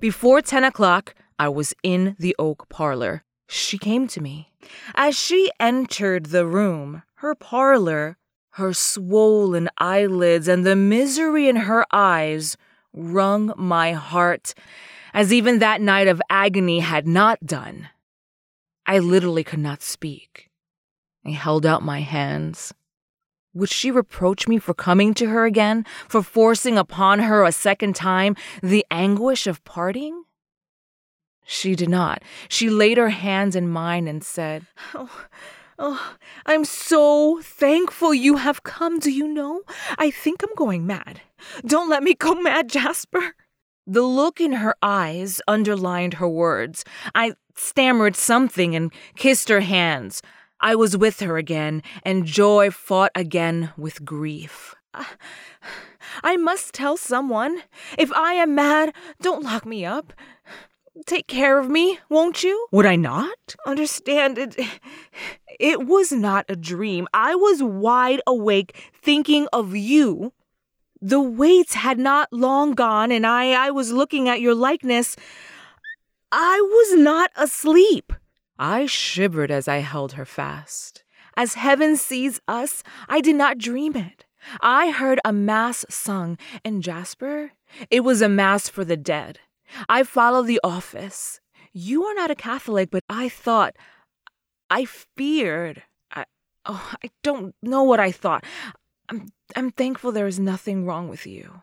Before 0.00 0.40
10 0.40 0.64
o'clock, 0.64 1.14
I 1.38 1.48
was 1.48 1.74
in 1.82 2.16
the 2.18 2.34
oak 2.38 2.68
parlor. 2.68 3.24
She 3.52 3.78
came 3.78 4.06
to 4.08 4.20
me. 4.20 4.52
As 4.94 5.18
she 5.18 5.50
entered 5.58 6.26
the 6.26 6.46
room, 6.46 7.02
her 7.16 7.34
parlor, 7.34 8.16
her 8.50 8.72
swollen 8.72 9.68
eyelids, 9.76 10.46
and 10.46 10.64
the 10.64 10.76
misery 10.76 11.48
in 11.48 11.56
her 11.56 11.84
eyes 11.92 12.56
wrung 12.92 13.52
my 13.56 13.92
heart, 13.92 14.54
as 15.12 15.32
even 15.32 15.58
that 15.58 15.80
night 15.80 16.06
of 16.06 16.22
agony 16.30 16.78
had 16.78 17.08
not 17.08 17.44
done. 17.44 17.88
I 18.86 19.00
literally 19.00 19.42
could 19.42 19.58
not 19.58 19.82
speak. 19.82 20.48
I 21.26 21.30
held 21.30 21.66
out 21.66 21.82
my 21.82 22.02
hands. 22.02 22.72
Would 23.52 23.70
she 23.70 23.90
reproach 23.90 24.46
me 24.46 24.58
for 24.58 24.74
coming 24.74 25.12
to 25.14 25.26
her 25.26 25.44
again, 25.44 25.84
for 26.08 26.22
forcing 26.22 26.78
upon 26.78 27.18
her 27.18 27.42
a 27.42 27.50
second 27.50 27.96
time 27.96 28.36
the 28.62 28.86
anguish 28.92 29.48
of 29.48 29.64
parting? 29.64 30.22
She 31.52 31.74
did 31.74 31.88
not. 31.88 32.22
She 32.48 32.70
laid 32.70 32.96
her 32.96 33.08
hands 33.08 33.56
in 33.56 33.68
mine 33.68 34.06
and 34.06 34.22
said, 34.22 34.66
Oh, 34.94 35.10
oh, 35.80 36.14
I'm 36.46 36.64
so 36.64 37.40
thankful 37.42 38.14
you 38.14 38.36
have 38.36 38.62
come. 38.62 39.00
Do 39.00 39.10
you 39.10 39.26
know? 39.26 39.62
I 39.98 40.12
think 40.12 40.44
I'm 40.44 40.54
going 40.54 40.86
mad. 40.86 41.22
Don't 41.66 41.90
let 41.90 42.04
me 42.04 42.14
go 42.14 42.36
mad, 42.36 42.70
Jasper. 42.70 43.34
The 43.84 44.02
look 44.02 44.40
in 44.40 44.52
her 44.52 44.76
eyes 44.80 45.42
underlined 45.48 46.14
her 46.14 46.28
words. 46.28 46.84
I 47.16 47.32
stammered 47.56 48.14
something 48.14 48.76
and 48.76 48.92
kissed 49.16 49.48
her 49.48 49.60
hands. 49.60 50.22
I 50.60 50.76
was 50.76 50.96
with 50.96 51.18
her 51.18 51.36
again, 51.36 51.82
and 52.04 52.26
joy 52.26 52.70
fought 52.70 53.10
again 53.16 53.72
with 53.76 54.04
grief. 54.04 54.76
Uh, 54.94 55.04
I 56.22 56.36
must 56.36 56.74
tell 56.74 56.96
someone. 56.96 57.64
If 57.98 58.12
I 58.12 58.34
am 58.34 58.54
mad, 58.54 58.94
don't 59.20 59.42
lock 59.42 59.66
me 59.66 59.84
up 59.84 60.12
take 61.06 61.26
care 61.26 61.58
of 61.58 61.68
me, 61.68 61.98
won't 62.08 62.42
you? 62.42 62.66
Would 62.72 62.86
I 62.86 62.96
not? 62.96 63.56
Understand 63.66 64.38
it. 64.38 64.56
It 65.58 65.86
was 65.86 66.10
not 66.10 66.46
a 66.48 66.56
dream. 66.56 67.06
I 67.12 67.34
was 67.34 67.62
wide 67.62 68.22
awake 68.26 68.90
thinking 68.94 69.46
of 69.52 69.76
you. 69.76 70.32
The 71.02 71.20
waits 71.20 71.74
had 71.74 71.98
not 71.98 72.32
long 72.32 72.72
gone, 72.72 73.12
and 73.12 73.26
I, 73.26 73.52
I 73.52 73.70
was 73.70 73.92
looking 73.92 74.28
at 74.28 74.40
your 74.40 74.54
likeness. 74.54 75.16
I 76.32 76.60
was 76.60 76.98
not 76.98 77.30
asleep. 77.36 78.12
I 78.58 78.86
shivered 78.86 79.50
as 79.50 79.68
I 79.68 79.78
held 79.78 80.12
her 80.12 80.24
fast. 80.24 81.04
As 81.36 81.54
heaven 81.54 81.96
sees 81.96 82.40
us, 82.46 82.82
I 83.08 83.20
did 83.20 83.36
not 83.36 83.58
dream 83.58 83.96
it. 83.96 84.26
I 84.60 84.90
heard 84.90 85.20
a 85.24 85.32
mass 85.32 85.84
sung, 85.88 86.38
and 86.64 86.82
Jasper, 86.82 87.52
it 87.90 88.00
was 88.00 88.22
a 88.22 88.28
mass 88.28 88.68
for 88.68 88.84
the 88.84 88.96
dead. 88.96 89.40
I 89.88 90.02
follow 90.02 90.42
the 90.42 90.60
office. 90.64 91.40
You 91.72 92.04
are 92.04 92.14
not 92.14 92.30
a 92.30 92.34
Catholic, 92.34 92.90
but 92.90 93.04
I 93.08 93.28
thought, 93.28 93.76
I 94.68 94.84
feared. 94.84 95.82
I, 96.12 96.24
oh, 96.66 96.92
I 97.02 97.10
don't 97.22 97.54
know 97.62 97.82
what 97.82 98.00
I 98.00 98.12
thought. 98.12 98.44
I'm, 99.08 99.28
I'm 99.56 99.70
thankful 99.70 100.12
there 100.12 100.26
is 100.26 100.38
nothing 100.38 100.86
wrong 100.86 101.08
with 101.08 101.26
you. 101.26 101.62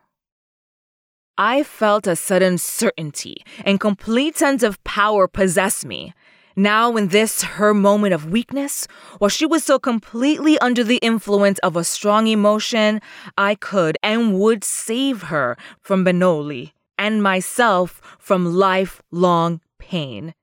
I 1.38 1.64
felt 1.64 2.08
a 2.08 2.16
sudden 2.16 2.58
certainty 2.58 3.44
and 3.64 3.80
complete 3.80 4.38
sense 4.38 4.64
of 4.64 4.84
power 4.84 5.28
possess 5.28 5.86
me. 5.86 6.14
Now, 6.56 6.96
in 6.98 7.10
this, 7.10 7.44
her 7.44 7.72
moment 7.76 8.16
of 8.16 8.32
weakness, 8.32 8.88
while 9.20 9.30
she 9.30 9.46
was 9.46 9.64
so 9.64 9.78
completely 9.78 10.58
under 10.58 10.84
the 10.84 10.98
influence 10.98 11.60
of 11.60 11.76
a 11.76 11.84
strong 11.84 12.26
emotion, 12.26 13.00
I 13.38 13.54
could 13.54 13.96
and 14.02 14.40
would 14.40 14.64
save 14.64 15.24
her 15.24 15.56
from 15.80 16.04
Benoli 16.04 16.72
and 16.98 17.22
myself 17.22 18.01
from 18.20 18.54
lifelong 18.54 19.62
pain. 19.80 20.34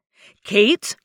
Kate, 0.45 0.97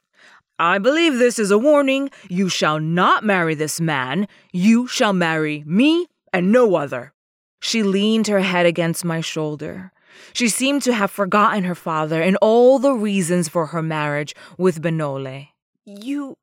I 0.57 0.77
believe 0.77 1.17
this 1.17 1.39
is 1.39 1.51
a 1.51 1.57
warning. 1.57 2.09
You 2.29 2.49
shall 2.49 2.79
not 2.79 3.23
marry 3.23 3.55
this 3.55 3.79
man. 3.79 4.27
You 4.51 4.87
shall 4.87 5.13
marry 5.13 5.63
me 5.65 6.07
and 6.33 6.51
no 6.51 6.75
other. 6.75 7.13
She 7.61 7.83
leaned 7.83 8.27
her 8.27 8.41
head 8.41 8.65
against 8.65 9.05
my 9.05 9.21
shoulder. 9.21 9.91
She 10.33 10.49
seemed 10.49 10.83
to 10.83 10.93
have 10.93 11.11
forgotten 11.11 11.63
her 11.63 11.75
father 11.75 12.21
and 12.21 12.37
all 12.41 12.79
the 12.79 12.93
reasons 12.93 13.47
for 13.47 13.67
her 13.67 13.81
marriage 13.81 14.35
with 14.57 14.81
Benole. 14.81 15.47
You. 15.85 16.37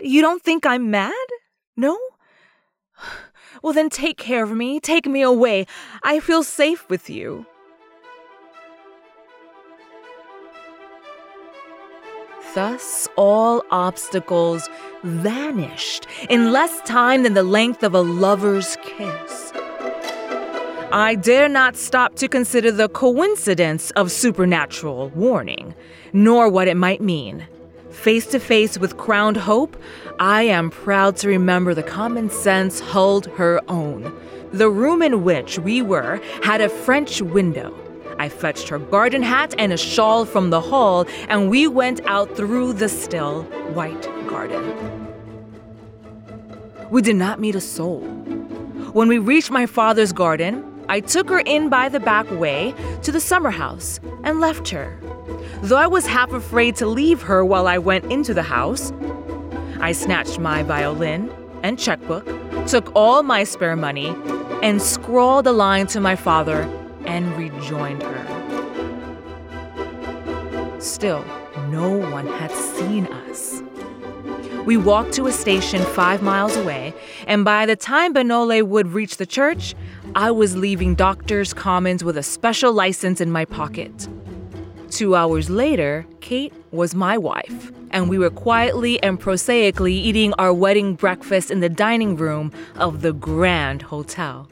you 0.00 0.20
don't 0.20 0.42
think 0.42 0.64
I'm 0.64 0.90
mad? 0.90 1.26
No? 1.76 1.98
Well, 3.62 3.74
then 3.74 3.90
take 3.90 4.16
care 4.16 4.42
of 4.42 4.52
me. 4.52 4.80
Take 4.80 5.04
me 5.06 5.20
away. 5.20 5.66
I 6.02 6.20
feel 6.20 6.42
safe 6.42 6.88
with 6.88 7.10
you. 7.10 7.44
Thus, 12.54 13.06
all 13.16 13.62
obstacles 13.70 14.68
vanished 15.04 16.06
in 16.28 16.50
less 16.50 16.80
time 16.80 17.22
than 17.22 17.34
the 17.34 17.44
length 17.44 17.84
of 17.84 17.94
a 17.94 18.00
lover's 18.00 18.76
kiss. 18.82 19.52
I 20.92 21.14
dare 21.14 21.48
not 21.48 21.76
stop 21.76 22.16
to 22.16 22.26
consider 22.26 22.72
the 22.72 22.88
coincidence 22.88 23.92
of 23.92 24.10
supernatural 24.10 25.10
warning, 25.10 25.74
nor 26.12 26.48
what 26.48 26.66
it 26.66 26.76
might 26.76 27.00
mean. 27.00 27.46
Face 27.90 28.26
to 28.26 28.40
face 28.40 28.76
with 28.78 28.96
crowned 28.96 29.36
hope, 29.36 29.76
I 30.18 30.42
am 30.42 30.70
proud 30.70 31.16
to 31.18 31.28
remember 31.28 31.72
the 31.72 31.84
common 31.84 32.30
sense 32.30 32.80
held 32.80 33.26
her 33.26 33.60
own. 33.68 34.12
The 34.52 34.68
room 34.70 35.02
in 35.02 35.22
which 35.22 35.60
we 35.60 35.82
were 35.82 36.20
had 36.42 36.60
a 36.60 36.68
French 36.68 37.22
window. 37.22 37.72
I 38.20 38.28
fetched 38.28 38.68
her 38.68 38.78
garden 38.78 39.22
hat 39.22 39.54
and 39.56 39.72
a 39.72 39.78
shawl 39.78 40.26
from 40.26 40.50
the 40.50 40.60
hall, 40.60 41.06
and 41.30 41.48
we 41.48 41.66
went 41.66 42.02
out 42.04 42.36
through 42.36 42.74
the 42.74 42.90
still, 42.90 43.44
white 43.72 44.02
garden. 44.26 44.62
We 46.90 47.00
did 47.00 47.16
not 47.16 47.40
meet 47.40 47.54
a 47.54 47.62
soul. 47.62 48.02
When 48.92 49.08
we 49.08 49.16
reached 49.16 49.50
my 49.50 49.64
father's 49.64 50.12
garden, 50.12 50.62
I 50.86 51.00
took 51.00 51.30
her 51.30 51.38
in 51.38 51.70
by 51.70 51.88
the 51.88 51.98
back 51.98 52.30
way 52.32 52.74
to 53.04 53.10
the 53.10 53.20
summer 53.20 53.48
house 53.48 54.00
and 54.22 54.38
left 54.38 54.68
her. 54.68 54.98
Though 55.62 55.78
I 55.78 55.86
was 55.86 56.06
half 56.06 56.30
afraid 56.34 56.76
to 56.76 56.86
leave 56.86 57.22
her 57.22 57.42
while 57.42 57.66
I 57.66 57.78
went 57.78 58.12
into 58.12 58.34
the 58.34 58.42
house, 58.42 58.92
I 59.80 59.92
snatched 59.92 60.38
my 60.38 60.62
violin 60.62 61.32
and 61.62 61.78
checkbook, 61.78 62.26
took 62.66 62.92
all 62.94 63.22
my 63.22 63.44
spare 63.44 63.76
money, 63.76 64.14
and 64.62 64.82
scrawled 64.82 65.46
a 65.46 65.52
line 65.52 65.86
to 65.86 66.00
my 66.00 66.16
father 66.16 66.68
and 67.06 67.36
rejoined 67.36 68.02
her. 68.02 68.26
Still, 70.80 71.24
no 71.68 71.90
one 71.90 72.26
had 72.26 72.50
seen 72.50 73.06
us. 73.06 73.62
We 74.64 74.76
walked 74.76 75.12
to 75.14 75.26
a 75.26 75.32
station 75.32 75.82
five 75.82 76.22
miles 76.22 76.56
away, 76.56 76.94
and 77.26 77.44
by 77.44 77.66
the 77.66 77.76
time 77.76 78.12
Benole 78.14 78.62
would 78.62 78.88
reach 78.88 79.16
the 79.16 79.26
church, 79.26 79.74
I 80.14 80.30
was 80.30 80.56
leaving 80.56 80.94
Doctor's 80.94 81.52
Commons 81.54 82.04
with 82.04 82.16
a 82.16 82.22
special 82.22 82.72
license 82.72 83.20
in 83.20 83.30
my 83.30 83.44
pocket. 83.44 84.08
Two 84.90 85.14
hours 85.14 85.48
later, 85.48 86.04
Kate 86.20 86.52
was 86.72 86.94
my 86.94 87.16
wife, 87.16 87.72
and 87.90 88.08
we 88.08 88.18
were 88.18 88.30
quietly 88.30 89.02
and 89.02 89.18
prosaically 89.18 89.94
eating 89.94 90.34
our 90.34 90.52
wedding 90.52 90.94
breakfast 90.94 91.50
in 91.50 91.60
the 91.60 91.68
dining 91.68 92.16
room 92.16 92.52
of 92.76 93.02
the 93.02 93.12
Grand 93.12 93.82
Hotel. 93.82 94.48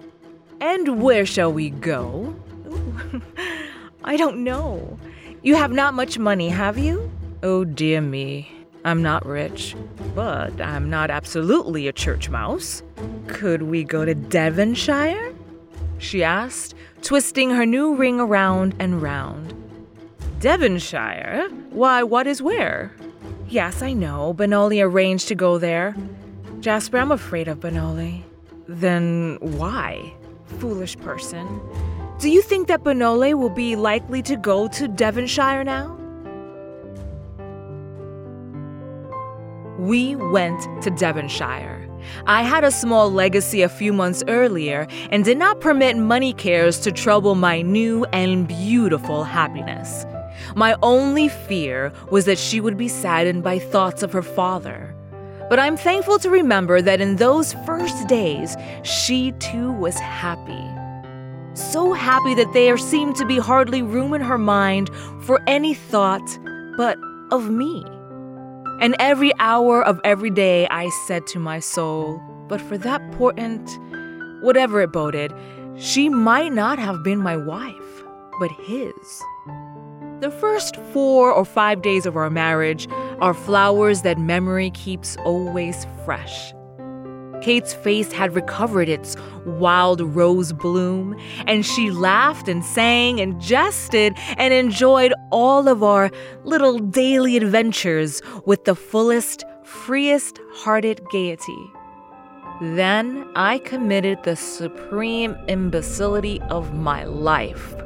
And 0.60 1.02
where 1.02 1.24
shall 1.24 1.52
we 1.52 1.70
go? 1.70 2.34
I 4.04 4.16
don't 4.16 4.42
know. 4.42 4.98
You 5.42 5.54
have 5.54 5.72
not 5.72 5.94
much 5.94 6.18
money, 6.18 6.48
have 6.48 6.78
you? 6.78 7.10
Oh 7.42 7.64
dear 7.64 8.00
me. 8.00 8.50
I'm 8.84 9.02
not 9.02 9.26
rich, 9.26 9.76
but 10.14 10.60
I'm 10.60 10.88
not 10.88 11.10
absolutely 11.10 11.88
a 11.88 11.92
church 11.92 12.30
mouse. 12.30 12.82
Could 13.26 13.62
we 13.62 13.84
go 13.84 14.04
to 14.04 14.14
Devonshire? 14.14 15.34
She 15.98 16.22
asked, 16.22 16.74
twisting 17.02 17.50
her 17.50 17.66
new 17.66 17.94
ring 17.94 18.20
around 18.20 18.74
and 18.78 19.02
round. 19.02 19.54
Devonshire? 20.40 21.48
Why, 21.70 22.02
what 22.02 22.26
is 22.26 22.40
where? 22.40 22.94
Yes, 23.48 23.82
I 23.82 23.92
know. 23.92 24.34
Benoli 24.34 24.82
arranged 24.82 25.28
to 25.28 25.34
go 25.34 25.58
there. 25.58 25.96
Jasper, 26.60 26.98
I'm 26.98 27.12
afraid 27.12 27.48
of 27.48 27.60
Benoli. 27.60 28.22
Then 28.68 29.38
why? 29.40 30.14
Foolish 30.58 30.96
person. 30.98 31.60
Do 32.18 32.28
you 32.28 32.42
think 32.42 32.66
that 32.68 32.82
Benole 32.82 33.34
will 33.34 33.50
be 33.50 33.76
likely 33.76 34.22
to 34.22 34.36
go 34.36 34.66
to 34.68 34.88
Devonshire 34.88 35.62
now? 35.62 35.94
We 39.78 40.16
went 40.16 40.60
to 40.82 40.90
Devonshire. 40.90 41.88
I 42.26 42.42
had 42.42 42.64
a 42.64 42.70
small 42.70 43.10
legacy 43.12 43.62
a 43.62 43.68
few 43.68 43.92
months 43.92 44.24
earlier 44.26 44.88
and 45.10 45.24
did 45.24 45.38
not 45.38 45.60
permit 45.60 45.96
money 45.96 46.32
cares 46.32 46.80
to 46.80 46.90
trouble 46.90 47.34
my 47.34 47.62
new 47.62 48.04
and 48.06 48.48
beautiful 48.48 49.24
happiness. 49.24 50.04
My 50.56 50.76
only 50.82 51.28
fear 51.28 51.92
was 52.10 52.24
that 52.24 52.38
she 52.38 52.60
would 52.60 52.76
be 52.76 52.88
saddened 52.88 53.42
by 53.42 53.58
thoughts 53.58 54.02
of 54.02 54.12
her 54.12 54.22
father. 54.22 54.94
But 55.48 55.58
I'm 55.58 55.76
thankful 55.76 56.18
to 56.18 56.30
remember 56.30 56.82
that 56.82 57.00
in 57.00 57.16
those 57.16 57.54
first 57.64 58.06
days, 58.06 58.56
she 58.82 59.32
too 59.32 59.72
was 59.72 59.98
happy. 59.98 60.64
So 61.54 61.92
happy 61.92 62.34
that 62.34 62.52
there 62.52 62.76
seemed 62.76 63.16
to 63.16 63.26
be 63.26 63.38
hardly 63.38 63.82
room 63.82 64.12
in 64.14 64.20
her 64.20 64.38
mind 64.38 64.90
for 65.22 65.40
any 65.46 65.74
thought 65.74 66.38
but 66.76 66.98
of 67.30 67.50
me. 67.50 67.84
And 68.80 68.94
every 69.00 69.32
hour 69.40 69.82
of 69.84 70.00
every 70.04 70.30
day 70.30 70.68
I 70.68 70.88
said 71.06 71.26
to 71.28 71.38
my 71.38 71.58
soul, 71.58 72.22
but 72.46 72.60
for 72.60 72.78
that 72.78 73.00
portent, 73.12 73.68
whatever 74.40 74.80
it 74.82 74.92
boded, 74.92 75.32
she 75.76 76.08
might 76.08 76.52
not 76.52 76.78
have 76.78 77.02
been 77.02 77.18
my 77.18 77.36
wife, 77.36 78.04
but 78.38 78.50
his. 78.52 79.22
The 80.20 80.32
first 80.32 80.74
four 80.92 81.30
or 81.30 81.44
five 81.44 81.80
days 81.80 82.04
of 82.04 82.16
our 82.16 82.28
marriage 82.28 82.88
are 83.20 83.32
flowers 83.32 84.02
that 84.02 84.18
memory 84.18 84.72
keeps 84.72 85.16
always 85.18 85.86
fresh. 86.04 86.52
Kate's 87.40 87.72
face 87.72 88.10
had 88.10 88.34
recovered 88.34 88.88
its 88.88 89.14
wild 89.46 90.00
rose 90.00 90.52
bloom, 90.52 91.16
and 91.46 91.64
she 91.64 91.92
laughed 91.92 92.48
and 92.48 92.64
sang 92.64 93.20
and 93.20 93.40
jested 93.40 94.14
and 94.36 94.52
enjoyed 94.52 95.14
all 95.30 95.68
of 95.68 95.84
our 95.84 96.10
little 96.42 96.80
daily 96.80 97.36
adventures 97.36 98.20
with 98.44 98.64
the 98.64 98.74
fullest, 98.74 99.44
freest 99.62 100.40
hearted 100.52 101.00
gaiety. 101.12 101.70
Then 102.60 103.30
I 103.36 103.58
committed 103.58 104.24
the 104.24 104.34
supreme 104.34 105.36
imbecility 105.46 106.40
of 106.50 106.74
my 106.74 107.04
life. 107.04 107.76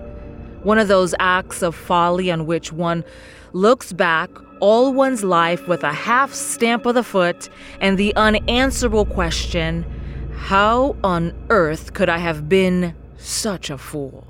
One 0.62 0.78
of 0.78 0.88
those 0.88 1.14
acts 1.18 1.62
of 1.62 1.74
folly 1.74 2.30
on 2.30 2.46
which 2.46 2.72
one 2.72 3.04
looks 3.52 3.92
back 3.92 4.30
all 4.60 4.92
one's 4.92 5.24
life 5.24 5.66
with 5.66 5.82
a 5.82 5.92
half 5.92 6.32
stamp 6.32 6.86
of 6.86 6.94
the 6.94 7.02
foot 7.02 7.48
and 7.80 7.98
the 7.98 8.14
unanswerable 8.14 9.04
question 9.04 9.84
how 10.36 10.96
on 11.04 11.32
earth 11.50 11.94
could 11.94 12.08
I 12.08 12.18
have 12.18 12.48
been 12.48 12.94
such 13.16 13.70
a 13.70 13.78
fool? 13.78 14.26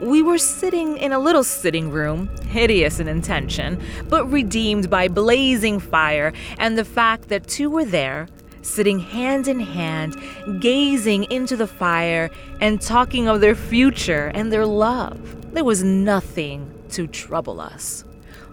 We 0.00 0.22
were 0.22 0.38
sitting 0.38 0.96
in 0.96 1.12
a 1.12 1.18
little 1.18 1.44
sitting 1.44 1.90
room, 1.90 2.28
hideous 2.48 2.98
in 2.98 3.08
intention, 3.08 3.82
but 4.08 4.30
redeemed 4.30 4.90
by 4.90 5.08
blazing 5.08 5.80
fire 5.80 6.32
and 6.58 6.76
the 6.76 6.84
fact 6.84 7.28
that 7.28 7.46
two 7.46 7.70
were 7.70 7.84
there, 7.84 8.28
sitting 8.66 8.98
hand 8.98 9.48
in 9.48 9.60
hand, 9.60 10.16
gazing 10.60 11.24
into 11.30 11.56
the 11.56 11.66
fire 11.66 12.30
and 12.60 12.80
talking 12.80 13.28
of 13.28 13.40
their 13.40 13.54
future 13.54 14.30
and 14.34 14.52
their 14.52 14.66
love. 14.66 15.52
There 15.52 15.64
was 15.64 15.82
nothing 15.82 16.72
to 16.90 17.06
trouble 17.06 17.60
us. 17.60 18.04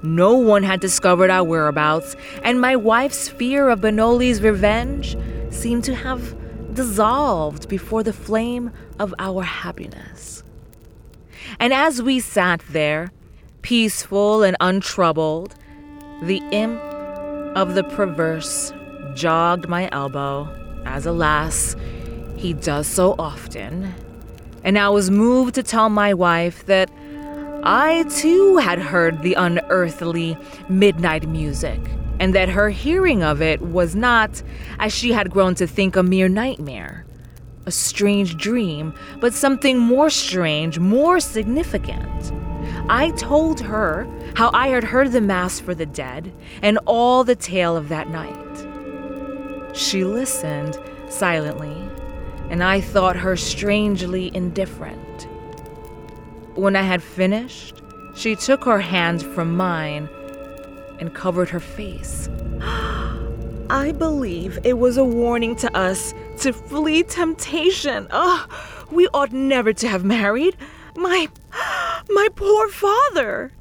No 0.01 0.35
one 0.35 0.63
had 0.63 0.79
discovered 0.79 1.29
our 1.29 1.43
whereabouts, 1.43 2.15
and 2.43 2.59
my 2.59 2.75
wife's 2.75 3.29
fear 3.29 3.69
of 3.69 3.79
Benoli's 3.79 4.41
revenge 4.41 5.17
seemed 5.49 5.85
to 5.85 5.95
have 5.95 6.35
dissolved 6.73 7.69
before 7.69 8.03
the 8.03 8.13
flame 8.13 8.71
of 8.99 9.13
our 9.19 9.43
happiness. 9.43 10.43
And 11.59 11.73
as 11.73 12.01
we 12.01 12.19
sat 12.19 12.61
there, 12.69 13.11
peaceful 13.61 14.43
and 14.43 14.57
untroubled, 14.59 15.55
the 16.21 16.41
imp 16.51 16.81
of 17.55 17.75
the 17.75 17.83
perverse 17.83 18.73
jogged 19.15 19.67
my 19.67 19.89
elbow, 19.91 20.49
as 20.85 21.05
alas, 21.05 21.75
he 22.35 22.53
does 22.53 22.87
so 22.87 23.15
often, 23.17 23.93
and 24.63 24.77
I 24.77 24.89
was 24.89 25.09
moved 25.09 25.55
to 25.55 25.63
tell 25.63 25.89
my 25.89 26.13
wife 26.13 26.65
that 26.65 26.89
I 27.63 28.03
too 28.09 28.57
had 28.57 28.79
heard 28.79 29.21
the 29.21 29.35
unearthly 29.35 30.37
midnight 30.67 31.27
music, 31.27 31.79
and 32.19 32.35
that 32.35 32.49
her 32.49 32.69
hearing 32.69 33.23
of 33.23 33.41
it 33.41 33.61
was 33.61 33.95
not, 33.95 34.43
as 34.79 34.93
she 34.93 35.13
had 35.13 35.31
grown 35.31 35.55
to 35.55 35.67
think, 35.67 35.95
a 35.95 36.03
mere 36.03 36.27
nightmare, 36.27 37.05
a 37.65 37.71
strange 37.71 38.35
dream, 38.35 38.93
but 39.21 39.33
something 39.33 39.79
more 39.79 40.09
strange, 40.09 40.79
more 40.79 41.19
significant. 41.19 42.33
I 42.89 43.11
told 43.11 43.61
her 43.61 44.07
how 44.35 44.49
I 44.53 44.67
had 44.67 44.83
heard 44.83 45.13
the 45.13 45.21
Mass 45.21 45.59
for 45.59 45.73
the 45.73 45.85
dead 45.85 46.33
and 46.61 46.77
all 46.85 47.23
the 47.23 47.35
tale 47.35 47.77
of 47.77 47.87
that 47.89 48.09
night. 48.09 48.62
She 49.73 50.03
listened 50.03 50.77
silently, 51.09 51.75
and 52.49 52.63
I 52.63 52.79
thought 52.79 53.15
her 53.15 53.35
strangely 53.35 54.31
indifferent. 54.35 55.27
When 56.55 56.75
I 56.75 56.83
had 56.83 57.01
finished, 57.01 57.81
she 58.15 58.35
took 58.35 58.63
her 58.65 58.79
hand 58.79 59.23
from 59.23 59.57
mine 59.57 60.07
and 60.99 61.13
covered 61.13 61.49
her 61.49 61.59
face. 61.59 62.29
I 63.69 63.93
believe 63.97 64.59
it 64.63 64.77
was 64.77 64.97
a 64.97 65.03
warning 65.03 65.55
to 65.57 65.75
us 65.75 66.13
to 66.41 66.53
flee 66.53 67.01
temptation. 67.01 68.07
Oh, 68.11 68.45
we 68.91 69.07
ought 69.13 69.31
never 69.31 69.73
to 69.73 69.87
have 69.87 70.05
married. 70.05 70.55
My 70.95 71.27
my 72.09 72.27
poor 72.35 72.69
father. 72.69 73.51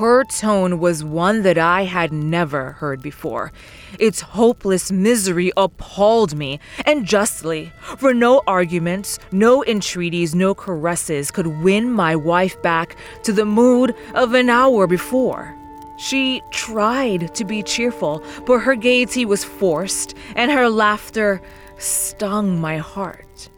Her 0.00 0.24
tone 0.24 0.78
was 0.78 1.04
one 1.04 1.42
that 1.42 1.58
I 1.58 1.84
had 1.84 2.10
never 2.10 2.72
heard 2.72 3.02
before. 3.02 3.52
Its 3.98 4.22
hopeless 4.22 4.90
misery 4.90 5.52
appalled 5.58 6.34
me, 6.34 6.58
and 6.86 7.04
justly, 7.04 7.70
for 7.98 8.14
no 8.14 8.40
arguments, 8.46 9.18
no 9.30 9.62
entreaties, 9.62 10.34
no 10.34 10.54
caresses 10.54 11.30
could 11.30 11.48
win 11.48 11.92
my 11.92 12.16
wife 12.16 12.62
back 12.62 12.96
to 13.24 13.32
the 13.34 13.44
mood 13.44 13.94
of 14.14 14.32
an 14.32 14.48
hour 14.48 14.86
before. 14.86 15.54
She 15.98 16.40
tried 16.50 17.34
to 17.34 17.44
be 17.44 17.62
cheerful, 17.62 18.24
but 18.46 18.60
her 18.60 18.76
gaiety 18.76 19.26
was 19.26 19.44
forced, 19.44 20.14
and 20.34 20.50
her 20.50 20.70
laughter 20.70 21.42
stung 21.76 22.58
my 22.58 22.78
heart. 22.78 23.50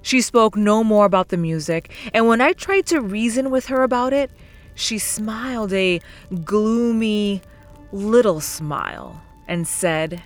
She 0.00 0.22
spoke 0.22 0.56
no 0.56 0.82
more 0.82 1.04
about 1.04 1.28
the 1.28 1.36
music, 1.36 1.90
and 2.14 2.26
when 2.26 2.40
I 2.40 2.54
tried 2.54 2.86
to 2.86 3.02
reason 3.02 3.50
with 3.50 3.66
her 3.66 3.82
about 3.82 4.14
it, 4.14 4.30
she 4.76 4.98
smiled 4.98 5.72
a 5.72 6.00
gloomy 6.44 7.42
little 7.90 8.40
smile 8.40 9.20
and 9.48 9.66
said, 9.66 10.22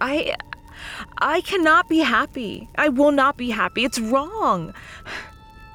I 0.00 0.36
I 1.18 1.40
cannot 1.42 1.88
be 1.88 1.98
happy. 1.98 2.68
I 2.76 2.88
will 2.88 3.10
not 3.10 3.36
be 3.36 3.50
happy. 3.50 3.84
It's 3.84 3.98
wrong. 3.98 4.72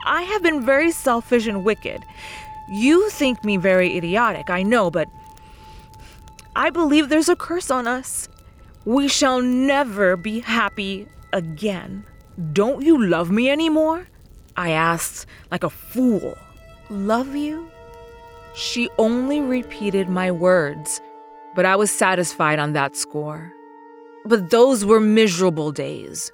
I 0.05 0.23
have 0.23 0.41
been 0.41 0.65
very 0.65 0.91
selfish 0.91 1.45
and 1.45 1.63
wicked. 1.63 2.03
You 2.71 3.09
think 3.09 3.43
me 3.43 3.57
very 3.57 3.97
idiotic, 3.97 4.49
I 4.49 4.63
know, 4.63 4.89
but 4.89 5.07
I 6.55 6.69
believe 6.69 7.09
there's 7.09 7.29
a 7.29 7.35
curse 7.35 7.69
on 7.69 7.87
us. 7.87 8.29
We 8.85 9.07
shall 9.07 9.41
never 9.41 10.15
be 10.15 10.39
happy 10.39 11.07
again. 11.33 12.05
Don't 12.53 12.81
you 12.81 13.05
love 13.05 13.29
me 13.29 13.49
anymore? 13.49 14.07
I 14.55 14.71
asked 14.71 15.27
like 15.51 15.63
a 15.63 15.69
fool. 15.69 16.37
Love 16.89 17.35
you? 17.35 17.69
She 18.53 18.89
only 18.97 19.39
repeated 19.39 20.09
my 20.09 20.31
words, 20.31 21.01
but 21.55 21.65
I 21.65 21.75
was 21.75 21.91
satisfied 21.91 22.59
on 22.59 22.73
that 22.73 22.95
score. 22.95 23.53
But 24.25 24.49
those 24.49 24.83
were 24.85 24.99
miserable 24.99 25.71
days. 25.71 26.31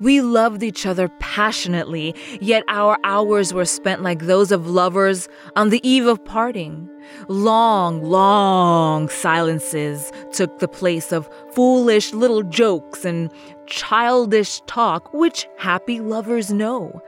We 0.00 0.20
loved 0.20 0.62
each 0.62 0.86
other 0.86 1.08
passionately, 1.18 2.14
yet 2.40 2.62
our 2.68 2.98
hours 3.02 3.52
were 3.52 3.64
spent 3.64 4.00
like 4.00 4.20
those 4.20 4.52
of 4.52 4.68
lovers 4.68 5.28
on 5.56 5.70
the 5.70 5.86
eve 5.86 6.06
of 6.06 6.24
parting. 6.24 6.88
Long, 7.26 8.02
long 8.02 9.08
silences 9.08 10.12
took 10.32 10.60
the 10.60 10.68
place 10.68 11.10
of 11.10 11.28
foolish 11.52 12.12
little 12.12 12.44
jokes 12.44 13.04
and 13.04 13.30
childish 13.66 14.60
talk 14.66 15.12
which 15.12 15.48
happy 15.58 16.00
lovers 16.00 16.52
know. 16.52 17.02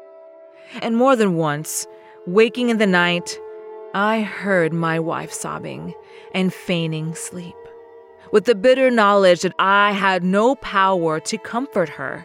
And 0.83 0.97
more 0.97 1.15
than 1.15 1.37
once, 1.37 1.87
waking 2.27 2.71
in 2.71 2.79
the 2.79 2.87
night, 2.87 3.39
I 3.95 4.21
heard 4.21 4.73
my 4.73 5.01
wife 5.01 5.33
sobbing 5.33 5.95
and 6.33 6.55
feigning 6.55 7.15
sleep, 7.17 7.57
with 8.31 8.45
the 8.45 8.55
bitter 8.55 8.89
knowledge 8.89 9.41
that 9.41 9.55
I 9.59 9.91
had 9.91 10.23
no 10.23 10.55
power 10.55 11.19
to 11.19 11.39
comfort 11.39 11.89
her. 11.89 12.25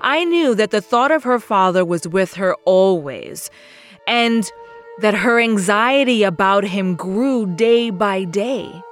I 0.00 0.24
knew 0.24 0.56
that 0.56 0.72
the 0.72 0.80
thought 0.80 1.12
of 1.12 1.22
her 1.22 1.38
father 1.38 1.84
was 1.84 2.08
with 2.08 2.34
her 2.34 2.56
always, 2.64 3.48
and 4.08 4.50
that 4.98 5.14
her 5.14 5.38
anxiety 5.38 6.24
about 6.24 6.64
him 6.64 6.96
grew 6.96 7.46
day 7.46 7.90
by 7.90 8.24
day. 8.24 8.82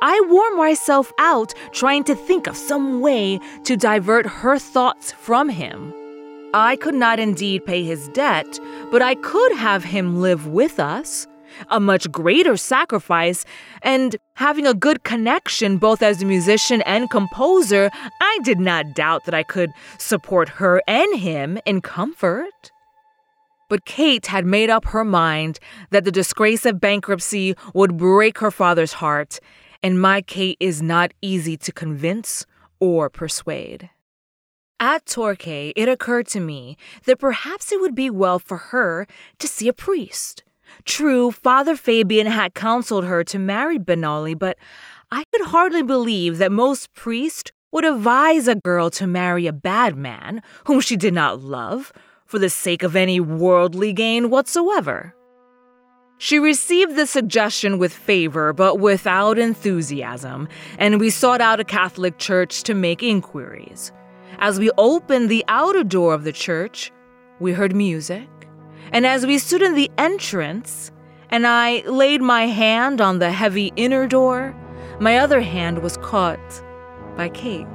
I 0.00 0.20
wore 0.28 0.56
myself 0.56 1.12
out 1.18 1.52
trying 1.72 2.04
to 2.04 2.14
think 2.14 2.46
of 2.46 2.56
some 2.56 3.02
way 3.02 3.38
to 3.64 3.76
divert 3.76 4.26
her 4.26 4.58
thoughts 4.58 5.12
from 5.12 5.50
him. 5.50 5.92
I 6.54 6.76
could 6.76 6.94
not 6.94 7.18
indeed 7.20 7.64
pay 7.66 7.84
his 7.84 8.08
debt, 8.08 8.58
but 8.90 9.02
I 9.02 9.14
could 9.16 9.52
have 9.52 9.84
him 9.84 10.20
live 10.20 10.46
with 10.46 10.80
us 10.80 11.26
a 11.70 11.80
much 11.80 12.10
greater 12.10 12.56
sacrifice, 12.56 13.44
and 13.82 14.16
having 14.34 14.66
a 14.66 14.74
good 14.74 15.04
connection 15.04 15.78
both 15.78 16.02
as 16.02 16.22
a 16.22 16.26
musician 16.26 16.82
and 16.82 17.10
composer, 17.10 17.90
I 18.20 18.38
did 18.42 18.60
not 18.60 18.94
doubt 18.94 19.24
that 19.24 19.34
I 19.34 19.42
could 19.42 19.72
support 19.98 20.48
her 20.48 20.82
and 20.86 21.18
him 21.18 21.58
in 21.64 21.80
comfort. 21.80 22.70
But 23.68 23.84
Kate 23.84 24.26
had 24.26 24.46
made 24.46 24.70
up 24.70 24.86
her 24.86 25.04
mind 25.04 25.58
that 25.90 26.04
the 26.04 26.12
disgrace 26.12 26.64
of 26.64 26.80
bankruptcy 26.80 27.54
would 27.74 27.96
break 27.96 28.38
her 28.38 28.50
father's 28.50 28.94
heart, 28.94 29.40
and 29.82 30.00
my 30.00 30.22
Kate 30.22 30.56
is 30.60 30.80
not 30.80 31.12
easy 31.20 31.56
to 31.58 31.72
convince 31.72 32.46
or 32.80 33.10
persuade. 33.10 33.90
At 34.80 35.06
Torquay, 35.06 35.72
it 35.74 35.88
occurred 35.88 36.28
to 36.28 36.40
me 36.40 36.76
that 37.04 37.18
perhaps 37.18 37.72
it 37.72 37.80
would 37.80 37.96
be 37.96 38.10
well 38.10 38.38
for 38.38 38.56
her 38.56 39.08
to 39.40 39.48
see 39.48 39.66
a 39.66 39.72
priest. 39.72 40.44
True, 40.84 41.32
Father 41.32 41.74
Fabian 41.74 42.28
had 42.28 42.54
counseled 42.54 43.04
her 43.04 43.24
to 43.24 43.40
marry 43.40 43.78
Benali, 43.78 44.38
but 44.38 44.56
I 45.10 45.24
could 45.32 45.46
hardly 45.46 45.82
believe 45.82 46.38
that 46.38 46.52
most 46.52 46.94
priests 46.94 47.50
would 47.72 47.84
advise 47.84 48.46
a 48.46 48.54
girl 48.54 48.88
to 48.90 49.06
marry 49.06 49.48
a 49.48 49.52
bad 49.52 49.96
man 49.96 50.42
whom 50.66 50.80
she 50.80 50.96
did 50.96 51.12
not 51.12 51.40
love 51.40 51.92
for 52.24 52.38
the 52.38 52.50
sake 52.50 52.84
of 52.84 52.94
any 52.94 53.18
worldly 53.18 53.92
gain 53.92 54.30
whatsoever. 54.30 55.12
She 56.18 56.38
received 56.38 56.94
the 56.94 57.06
suggestion 57.06 57.78
with 57.78 57.92
favor, 57.92 58.52
but 58.52 58.78
without 58.78 59.38
enthusiasm, 59.38 60.48
and 60.78 61.00
we 61.00 61.10
sought 61.10 61.40
out 61.40 61.60
a 61.60 61.64
Catholic 61.64 62.18
church 62.18 62.62
to 62.64 62.74
make 62.74 63.02
inquiries. 63.02 63.92
As 64.40 64.58
we 64.58 64.70
opened 64.78 65.28
the 65.28 65.44
outer 65.48 65.84
door 65.84 66.14
of 66.14 66.24
the 66.24 66.32
church, 66.32 66.92
we 67.40 67.52
heard 67.52 67.74
music 67.74 68.28
and 68.92 69.06
as 69.06 69.26
we 69.26 69.38
stood 69.38 69.62
in 69.62 69.74
the 69.74 69.90
entrance, 69.98 70.90
and 71.30 71.46
I 71.46 71.82
laid 71.86 72.22
my 72.22 72.46
hand 72.46 73.00
on 73.00 73.18
the 73.18 73.30
heavy 73.30 73.72
inner 73.76 74.06
door, 74.06 74.56
my 74.98 75.18
other 75.18 75.40
hand 75.40 75.82
was 75.82 75.96
caught 75.98 76.62
by 77.16 77.28
Kate. 77.28 77.66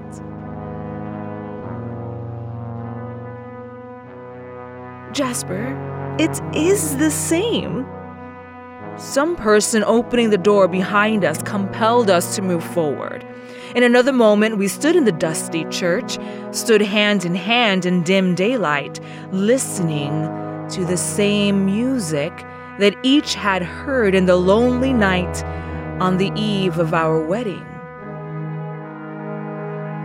Jasper, 5.13 5.77
it 6.19 6.41
is 6.55 6.97
the 6.97 7.11
same. 7.11 7.85
Some 8.97 9.35
person 9.35 9.83
opening 9.83 10.31
the 10.31 10.37
door 10.37 10.67
behind 10.67 11.23
us 11.23 11.41
compelled 11.43 12.09
us 12.09 12.35
to 12.35 12.41
move 12.41 12.63
forward. 12.63 13.25
In 13.75 13.81
another 13.81 14.13
moment, 14.13 14.57
we 14.57 14.67
stood 14.67 14.95
in 14.95 15.05
the 15.05 15.11
dusty 15.11 15.65
church, 15.65 16.19
stood 16.51 16.81
hand 16.81 17.25
in 17.25 17.33
hand 17.33 17.85
in 17.85 18.03
dim 18.03 18.35
daylight, 18.35 18.99
listening 19.31 20.29
to 20.69 20.85
the 20.85 20.97
same 20.97 21.65
music 21.65 22.31
that 22.77 22.95
each 23.01 23.33
had 23.33 23.63
heard 23.63 24.13
in 24.13 24.27
the 24.27 24.35
lonely 24.35 24.93
night 24.93 25.43
on 25.99 26.17
the 26.17 26.31
eve 26.35 26.77
of 26.77 26.93
our 26.93 27.19
wedding. 27.25 27.65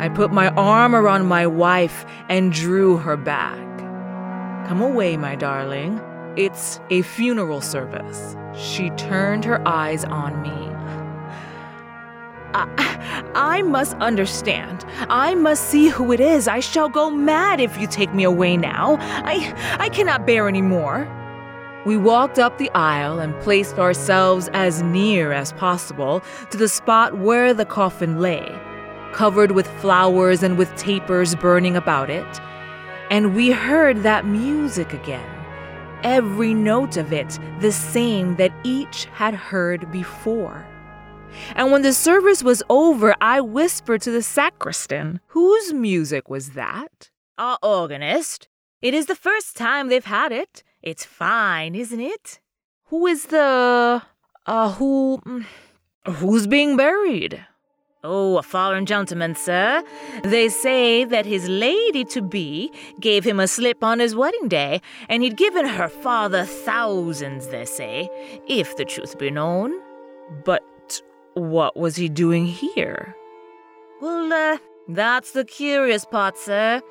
I 0.00 0.08
put 0.14 0.32
my 0.32 0.48
arm 0.50 0.94
around 0.94 1.26
my 1.26 1.46
wife 1.46 2.06
and 2.30 2.52
drew 2.52 2.96
her 2.96 3.16
back. 3.16 3.58
Come 4.66 4.80
away, 4.80 5.16
my 5.18 5.34
darling. 5.34 6.00
It's 6.36 6.80
a 6.88 7.02
funeral 7.02 7.60
service. 7.60 8.36
She 8.54 8.90
turned 8.90 9.44
her 9.44 9.66
eyes 9.66 10.04
on 10.04 10.40
me. 10.40 10.97
I, 13.34 13.62
must 13.62 13.94
understand. 13.94 14.84
I 15.08 15.34
must 15.34 15.64
see 15.64 15.88
who 15.88 16.12
it 16.12 16.20
is. 16.20 16.48
I 16.48 16.60
shall 16.60 16.88
go 16.88 17.10
mad 17.10 17.60
if 17.60 17.78
you 17.78 17.86
take 17.86 18.12
me 18.14 18.24
away 18.24 18.56
now. 18.56 18.96
I, 19.00 19.54
I 19.78 19.88
cannot 19.90 20.26
bear 20.26 20.48
any 20.48 20.62
more. 20.62 21.08
We 21.86 21.96
walked 21.96 22.38
up 22.38 22.58
the 22.58 22.70
aisle 22.74 23.18
and 23.18 23.38
placed 23.40 23.78
ourselves 23.78 24.50
as 24.52 24.82
near 24.82 25.32
as 25.32 25.52
possible 25.52 26.22
to 26.50 26.58
the 26.58 26.68
spot 26.68 27.18
where 27.18 27.54
the 27.54 27.64
coffin 27.64 28.20
lay, 28.20 28.46
covered 29.12 29.52
with 29.52 29.66
flowers 29.80 30.42
and 30.42 30.58
with 30.58 30.74
tapers 30.76 31.34
burning 31.34 31.76
about 31.76 32.10
it. 32.10 32.40
And 33.10 33.34
we 33.34 33.52
heard 33.52 34.02
that 34.02 34.26
music 34.26 34.92
again, 34.92 35.26
every 36.02 36.52
note 36.52 36.98
of 36.98 37.12
it 37.12 37.38
the 37.60 37.72
same 37.72 38.36
that 38.36 38.52
each 38.64 39.06
had 39.06 39.34
heard 39.34 39.90
before. 39.90 40.67
And 41.54 41.72
when 41.72 41.82
the 41.82 41.92
service 41.92 42.42
was 42.42 42.62
over, 42.68 43.14
I 43.20 43.40
whispered 43.40 44.02
to 44.02 44.10
the 44.10 44.22
sacristan, 44.22 45.20
Whose 45.28 45.72
music 45.72 46.28
was 46.28 46.50
that? 46.50 47.10
Our 47.36 47.58
organist. 47.62 48.48
It 48.80 48.94
is 48.94 49.06
the 49.06 49.14
first 49.14 49.56
time 49.56 49.88
they've 49.88 50.04
had 50.04 50.32
it. 50.32 50.62
It's 50.82 51.04
fine, 51.04 51.74
isn't 51.74 52.00
it? 52.00 52.40
Who 52.86 53.06
is 53.06 53.26
the. 53.26 54.02
Uh, 54.46 54.72
who. 54.72 55.20
Mm, 55.26 55.44
who's 56.06 56.46
being 56.46 56.76
buried? 56.76 57.44
Oh, 58.04 58.38
a 58.38 58.42
foreign 58.42 58.86
gentleman, 58.86 59.34
sir. 59.34 59.82
They 60.22 60.48
say 60.48 61.02
that 61.04 61.26
his 61.26 61.48
lady 61.48 62.04
to 62.04 62.22
be 62.22 62.72
gave 63.00 63.24
him 63.24 63.40
a 63.40 63.48
slip 63.48 63.82
on 63.82 63.98
his 63.98 64.14
wedding 64.14 64.46
day, 64.46 64.80
and 65.08 65.22
he'd 65.22 65.36
given 65.36 65.66
her 65.66 65.88
father 65.88 66.44
thousands, 66.44 67.48
they 67.48 67.64
say, 67.64 68.08
if 68.46 68.76
the 68.76 68.84
truth 68.84 69.18
be 69.18 69.30
known. 69.30 69.72
But 70.44 70.62
what 71.34 71.76
was 71.76 71.96
he 71.96 72.08
doing 72.08 72.46
here? 72.46 73.14
Well, 74.00 74.32
uh, 74.32 74.58
that's 74.88 75.32
the 75.32 75.44
curious 75.44 76.04
part, 76.04 76.36
sir. 76.38 76.82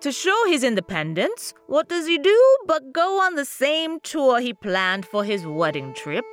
To 0.00 0.12
show 0.12 0.44
his 0.46 0.62
independence, 0.62 1.54
what 1.66 1.88
does 1.88 2.06
he 2.06 2.18
do 2.18 2.56
but 2.66 2.92
go 2.92 3.20
on 3.20 3.34
the 3.34 3.44
same 3.44 3.98
tour 4.00 4.40
he 4.40 4.52
planned 4.52 5.06
for 5.06 5.24
his 5.24 5.46
wedding 5.46 5.92
trip? 5.94 6.24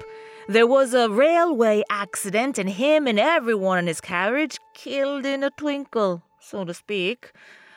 There 0.47 0.67
was 0.67 0.93
a 0.93 1.09
railway 1.09 1.83
accident, 1.89 2.59
and 2.59 2.69
him 2.69 3.07
and 3.07 3.19
everyone 3.19 3.79
in 3.79 3.87
his 3.87 4.01
carriage 4.01 4.59
killed 4.75 5.25
in 5.25 5.43
a 5.43 5.49
twinkle, 5.57 6.21
so 6.39 6.63
to 6.65 6.73
speak. 6.73 7.31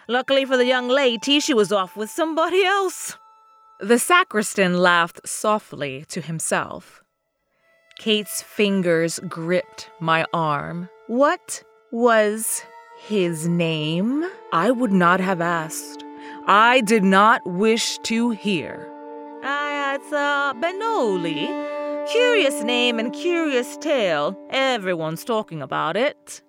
Luckily 0.08 0.44
for 0.44 0.58
the 0.58 0.66
young 0.66 0.88
lady, 0.88 1.40
she 1.40 1.54
was 1.54 1.72
off 1.72 1.96
with 1.96 2.10
somebody 2.10 2.64
else. 2.64 3.16
The 3.80 3.98
sacristan 3.98 4.76
laughed 4.76 5.26
softly 5.26 6.04
to 6.08 6.20
himself. 6.20 7.02
Kate's 7.98 8.42
fingers 8.42 9.18
gripped 9.28 9.90
my 9.98 10.24
arm. 10.32 10.88
What 11.08 11.64
was 11.90 12.62
his 13.00 13.48
name? 13.48 14.24
I 14.52 14.70
would 14.70 14.92
not 14.92 15.18
have 15.18 15.40
asked. 15.40 16.04
I 16.46 16.80
did 16.82 17.02
not 17.02 17.44
wish 17.44 17.98
to 18.04 18.30
hear. 18.30 18.88
Ah, 19.42 19.94
it's 19.94 20.12
uh, 20.12 20.54
Benoli. 20.54 21.48
Curious 22.08 22.62
name 22.62 23.00
and 23.00 23.12
curious 23.12 23.76
tale. 23.78 24.38
Everyone's 24.50 25.24
talking 25.24 25.60
about 25.60 25.96
it. 25.96 26.40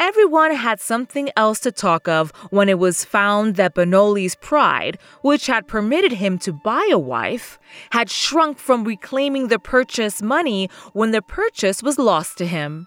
Everyone 0.00 0.54
had 0.54 0.80
something 0.80 1.28
else 1.36 1.58
to 1.60 1.72
talk 1.72 2.06
of 2.06 2.30
when 2.50 2.68
it 2.68 2.78
was 2.78 3.04
found 3.04 3.56
that 3.56 3.74
Benoli's 3.74 4.36
pride, 4.36 4.96
which 5.22 5.48
had 5.48 5.66
permitted 5.66 6.12
him 6.12 6.38
to 6.38 6.52
buy 6.52 6.88
a 6.92 6.98
wife, 6.98 7.58
had 7.90 8.08
shrunk 8.08 8.58
from 8.58 8.84
reclaiming 8.84 9.48
the 9.48 9.58
purchase 9.58 10.22
money 10.22 10.70
when 10.92 11.10
the 11.10 11.20
purchase 11.20 11.82
was 11.82 11.98
lost 11.98 12.38
to 12.38 12.46
him. 12.46 12.86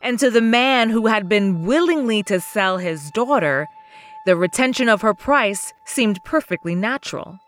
And 0.00 0.18
to 0.18 0.28
the 0.28 0.40
man 0.40 0.90
who 0.90 1.06
had 1.06 1.28
been 1.28 1.64
willingly 1.64 2.22
to 2.24 2.40
sell 2.40 2.78
his 2.78 3.10
daughter, 3.12 3.68
the 4.26 4.36
retention 4.36 4.88
of 4.88 5.02
her 5.02 5.14
price 5.14 5.72
seemed 5.86 6.18
perfectly 6.24 6.74
natural. 6.74 7.38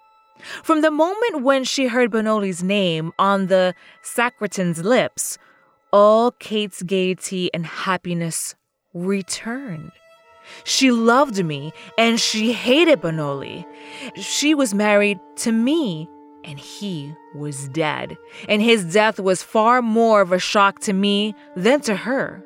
From 0.62 0.80
the 0.80 0.90
moment 0.90 1.42
when 1.42 1.64
she 1.64 1.88
heard 1.88 2.12
Benoli's 2.12 2.62
name 2.62 3.12
on 3.18 3.48
the 3.48 3.74
sacristan's 4.02 4.82
lips, 4.82 5.38
all 5.92 6.30
Kate's 6.30 6.82
gaiety 6.82 7.52
and 7.52 7.66
happiness 7.66 8.54
returned. 8.94 9.92
She 10.64 10.90
loved 10.90 11.44
me 11.44 11.72
and 11.96 12.20
she 12.20 12.52
hated 12.52 13.00
Benoli. 13.00 13.64
She 14.16 14.54
was 14.54 14.74
married 14.74 15.18
to 15.36 15.52
me 15.52 16.08
and 16.44 16.58
he 16.58 17.14
was 17.34 17.68
dead. 17.68 18.16
And 18.48 18.60
his 18.60 18.84
death 18.92 19.20
was 19.20 19.42
far 19.42 19.82
more 19.82 20.20
of 20.20 20.32
a 20.32 20.38
shock 20.38 20.80
to 20.80 20.92
me 20.92 21.34
than 21.56 21.80
to 21.82 21.94
her. 21.94 22.44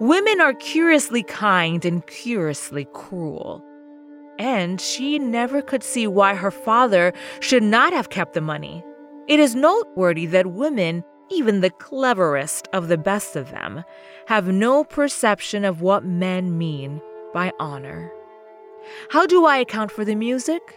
Women 0.00 0.40
are 0.40 0.54
curiously 0.54 1.22
kind 1.22 1.84
and 1.84 2.06
curiously 2.06 2.86
cruel. 2.92 3.64
And 4.38 4.80
she 4.80 5.18
never 5.18 5.62
could 5.62 5.82
see 5.82 6.06
why 6.06 6.34
her 6.34 6.50
father 6.50 7.12
should 7.40 7.62
not 7.62 7.92
have 7.92 8.10
kept 8.10 8.34
the 8.34 8.40
money. 8.40 8.82
It 9.28 9.38
is 9.38 9.54
noteworthy 9.54 10.26
that 10.26 10.48
women 10.48 11.04
even 11.30 11.60
the 11.60 11.70
cleverest 11.70 12.68
of 12.72 12.88
the 12.88 12.98
best 12.98 13.36
of 13.36 13.50
them, 13.50 13.84
have 14.26 14.48
no 14.48 14.84
perception 14.84 15.64
of 15.64 15.80
what 15.80 16.04
men 16.04 16.56
mean 16.58 17.00
by 17.32 17.52
honor. 17.58 18.12
How 19.10 19.26
do 19.26 19.46
I 19.46 19.58
account 19.58 19.92
for 19.92 20.04
the 20.04 20.14
music? 20.14 20.76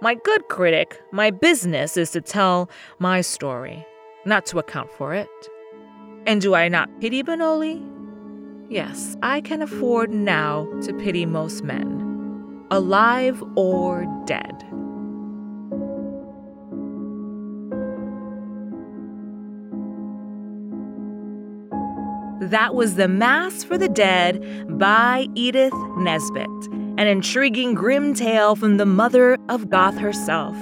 My 0.00 0.14
good 0.14 0.48
critic, 0.48 1.00
my 1.10 1.30
business 1.30 1.96
is 1.96 2.10
to 2.12 2.20
tell 2.20 2.70
my 2.98 3.20
story, 3.20 3.84
not 4.24 4.46
to 4.46 4.58
account 4.58 4.92
for 4.92 5.14
it. 5.14 5.28
And 6.26 6.40
do 6.40 6.54
I 6.54 6.68
not 6.68 7.00
pity 7.00 7.22
Benoli? 7.22 7.84
Yes, 8.68 9.16
I 9.22 9.40
can 9.40 9.62
afford 9.62 10.10
now 10.10 10.68
to 10.82 10.92
pity 10.94 11.24
most 11.24 11.64
men, 11.64 12.66
alive 12.70 13.42
or 13.56 14.06
dead. 14.26 14.67
That 22.50 22.74
was 22.74 22.94
The 22.94 23.08
Mass 23.08 23.62
for 23.62 23.76
the 23.76 23.90
Dead 23.90 24.42
by 24.78 25.26
Edith 25.34 25.74
Nesbit, 25.98 26.48
an 26.72 27.00
intriguing 27.06 27.74
grim 27.74 28.14
tale 28.14 28.56
from 28.56 28.78
the 28.78 28.86
mother 28.86 29.36
of 29.50 29.68
Goth 29.68 29.98
herself. 29.98 30.56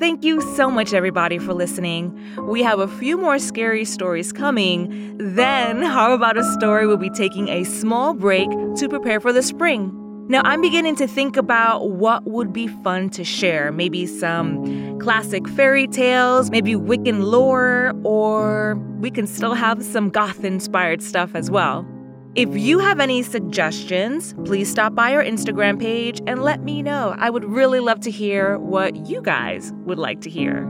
Thank 0.00 0.24
you 0.24 0.40
so 0.56 0.68
much, 0.68 0.92
everybody, 0.92 1.38
for 1.38 1.54
listening. 1.54 2.20
We 2.48 2.64
have 2.64 2.80
a 2.80 2.88
few 2.88 3.16
more 3.16 3.38
scary 3.38 3.84
stories 3.84 4.32
coming. 4.32 5.16
Then, 5.18 5.82
how 5.82 6.12
about 6.14 6.36
a 6.36 6.42
story 6.54 6.88
we'll 6.88 6.96
be 6.96 7.10
taking 7.10 7.48
a 7.48 7.62
small 7.62 8.14
break 8.14 8.50
to 8.78 8.88
prepare 8.88 9.20
for 9.20 9.32
the 9.32 9.44
spring? 9.44 10.03
Now, 10.26 10.40
I'm 10.42 10.62
beginning 10.62 10.96
to 10.96 11.06
think 11.06 11.36
about 11.36 11.90
what 11.90 12.24
would 12.24 12.50
be 12.50 12.66
fun 12.66 13.10
to 13.10 13.24
share. 13.24 13.70
Maybe 13.70 14.06
some 14.06 14.98
classic 14.98 15.46
fairy 15.50 15.86
tales, 15.86 16.50
maybe 16.50 16.74
Wiccan 16.74 17.24
lore, 17.24 17.92
or 18.04 18.76
we 19.00 19.10
can 19.10 19.26
still 19.26 19.52
have 19.52 19.84
some 19.84 20.08
goth 20.08 20.42
inspired 20.42 21.02
stuff 21.02 21.34
as 21.34 21.50
well. 21.50 21.86
If 22.34 22.56
you 22.56 22.78
have 22.78 23.00
any 23.00 23.22
suggestions, 23.22 24.34
please 24.46 24.70
stop 24.70 24.94
by 24.94 25.14
our 25.14 25.22
Instagram 25.22 25.78
page 25.78 26.22
and 26.26 26.42
let 26.42 26.62
me 26.62 26.82
know. 26.82 27.14
I 27.18 27.28
would 27.28 27.44
really 27.44 27.80
love 27.80 28.00
to 28.00 28.10
hear 28.10 28.58
what 28.58 29.06
you 29.06 29.20
guys 29.20 29.74
would 29.84 29.98
like 29.98 30.22
to 30.22 30.30
hear. 30.30 30.66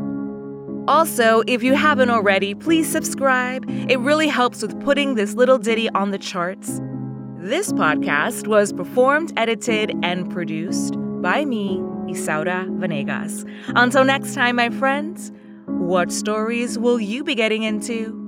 Also, 0.88 1.42
if 1.46 1.62
you 1.62 1.74
haven't 1.74 2.10
already, 2.10 2.54
please 2.54 2.90
subscribe. 2.90 3.64
It 3.88 4.00
really 4.00 4.28
helps 4.28 4.62
with 4.62 4.78
putting 4.80 5.14
this 5.14 5.34
little 5.34 5.58
ditty 5.58 5.88
on 5.90 6.10
the 6.10 6.18
charts. 6.18 6.80
This 7.44 7.74
podcast 7.74 8.46
was 8.46 8.72
performed, 8.72 9.34
edited, 9.36 9.92
and 10.02 10.32
produced 10.32 10.94
by 11.20 11.44
me, 11.44 11.76
Isaura 12.08 12.66
Venegas. 12.78 13.44
Until 13.68 14.02
next 14.02 14.34
time, 14.34 14.56
my 14.56 14.70
friends, 14.70 15.30
what 15.66 16.10
stories 16.10 16.78
will 16.78 16.98
you 16.98 17.22
be 17.22 17.34
getting 17.34 17.62
into? 17.62 18.23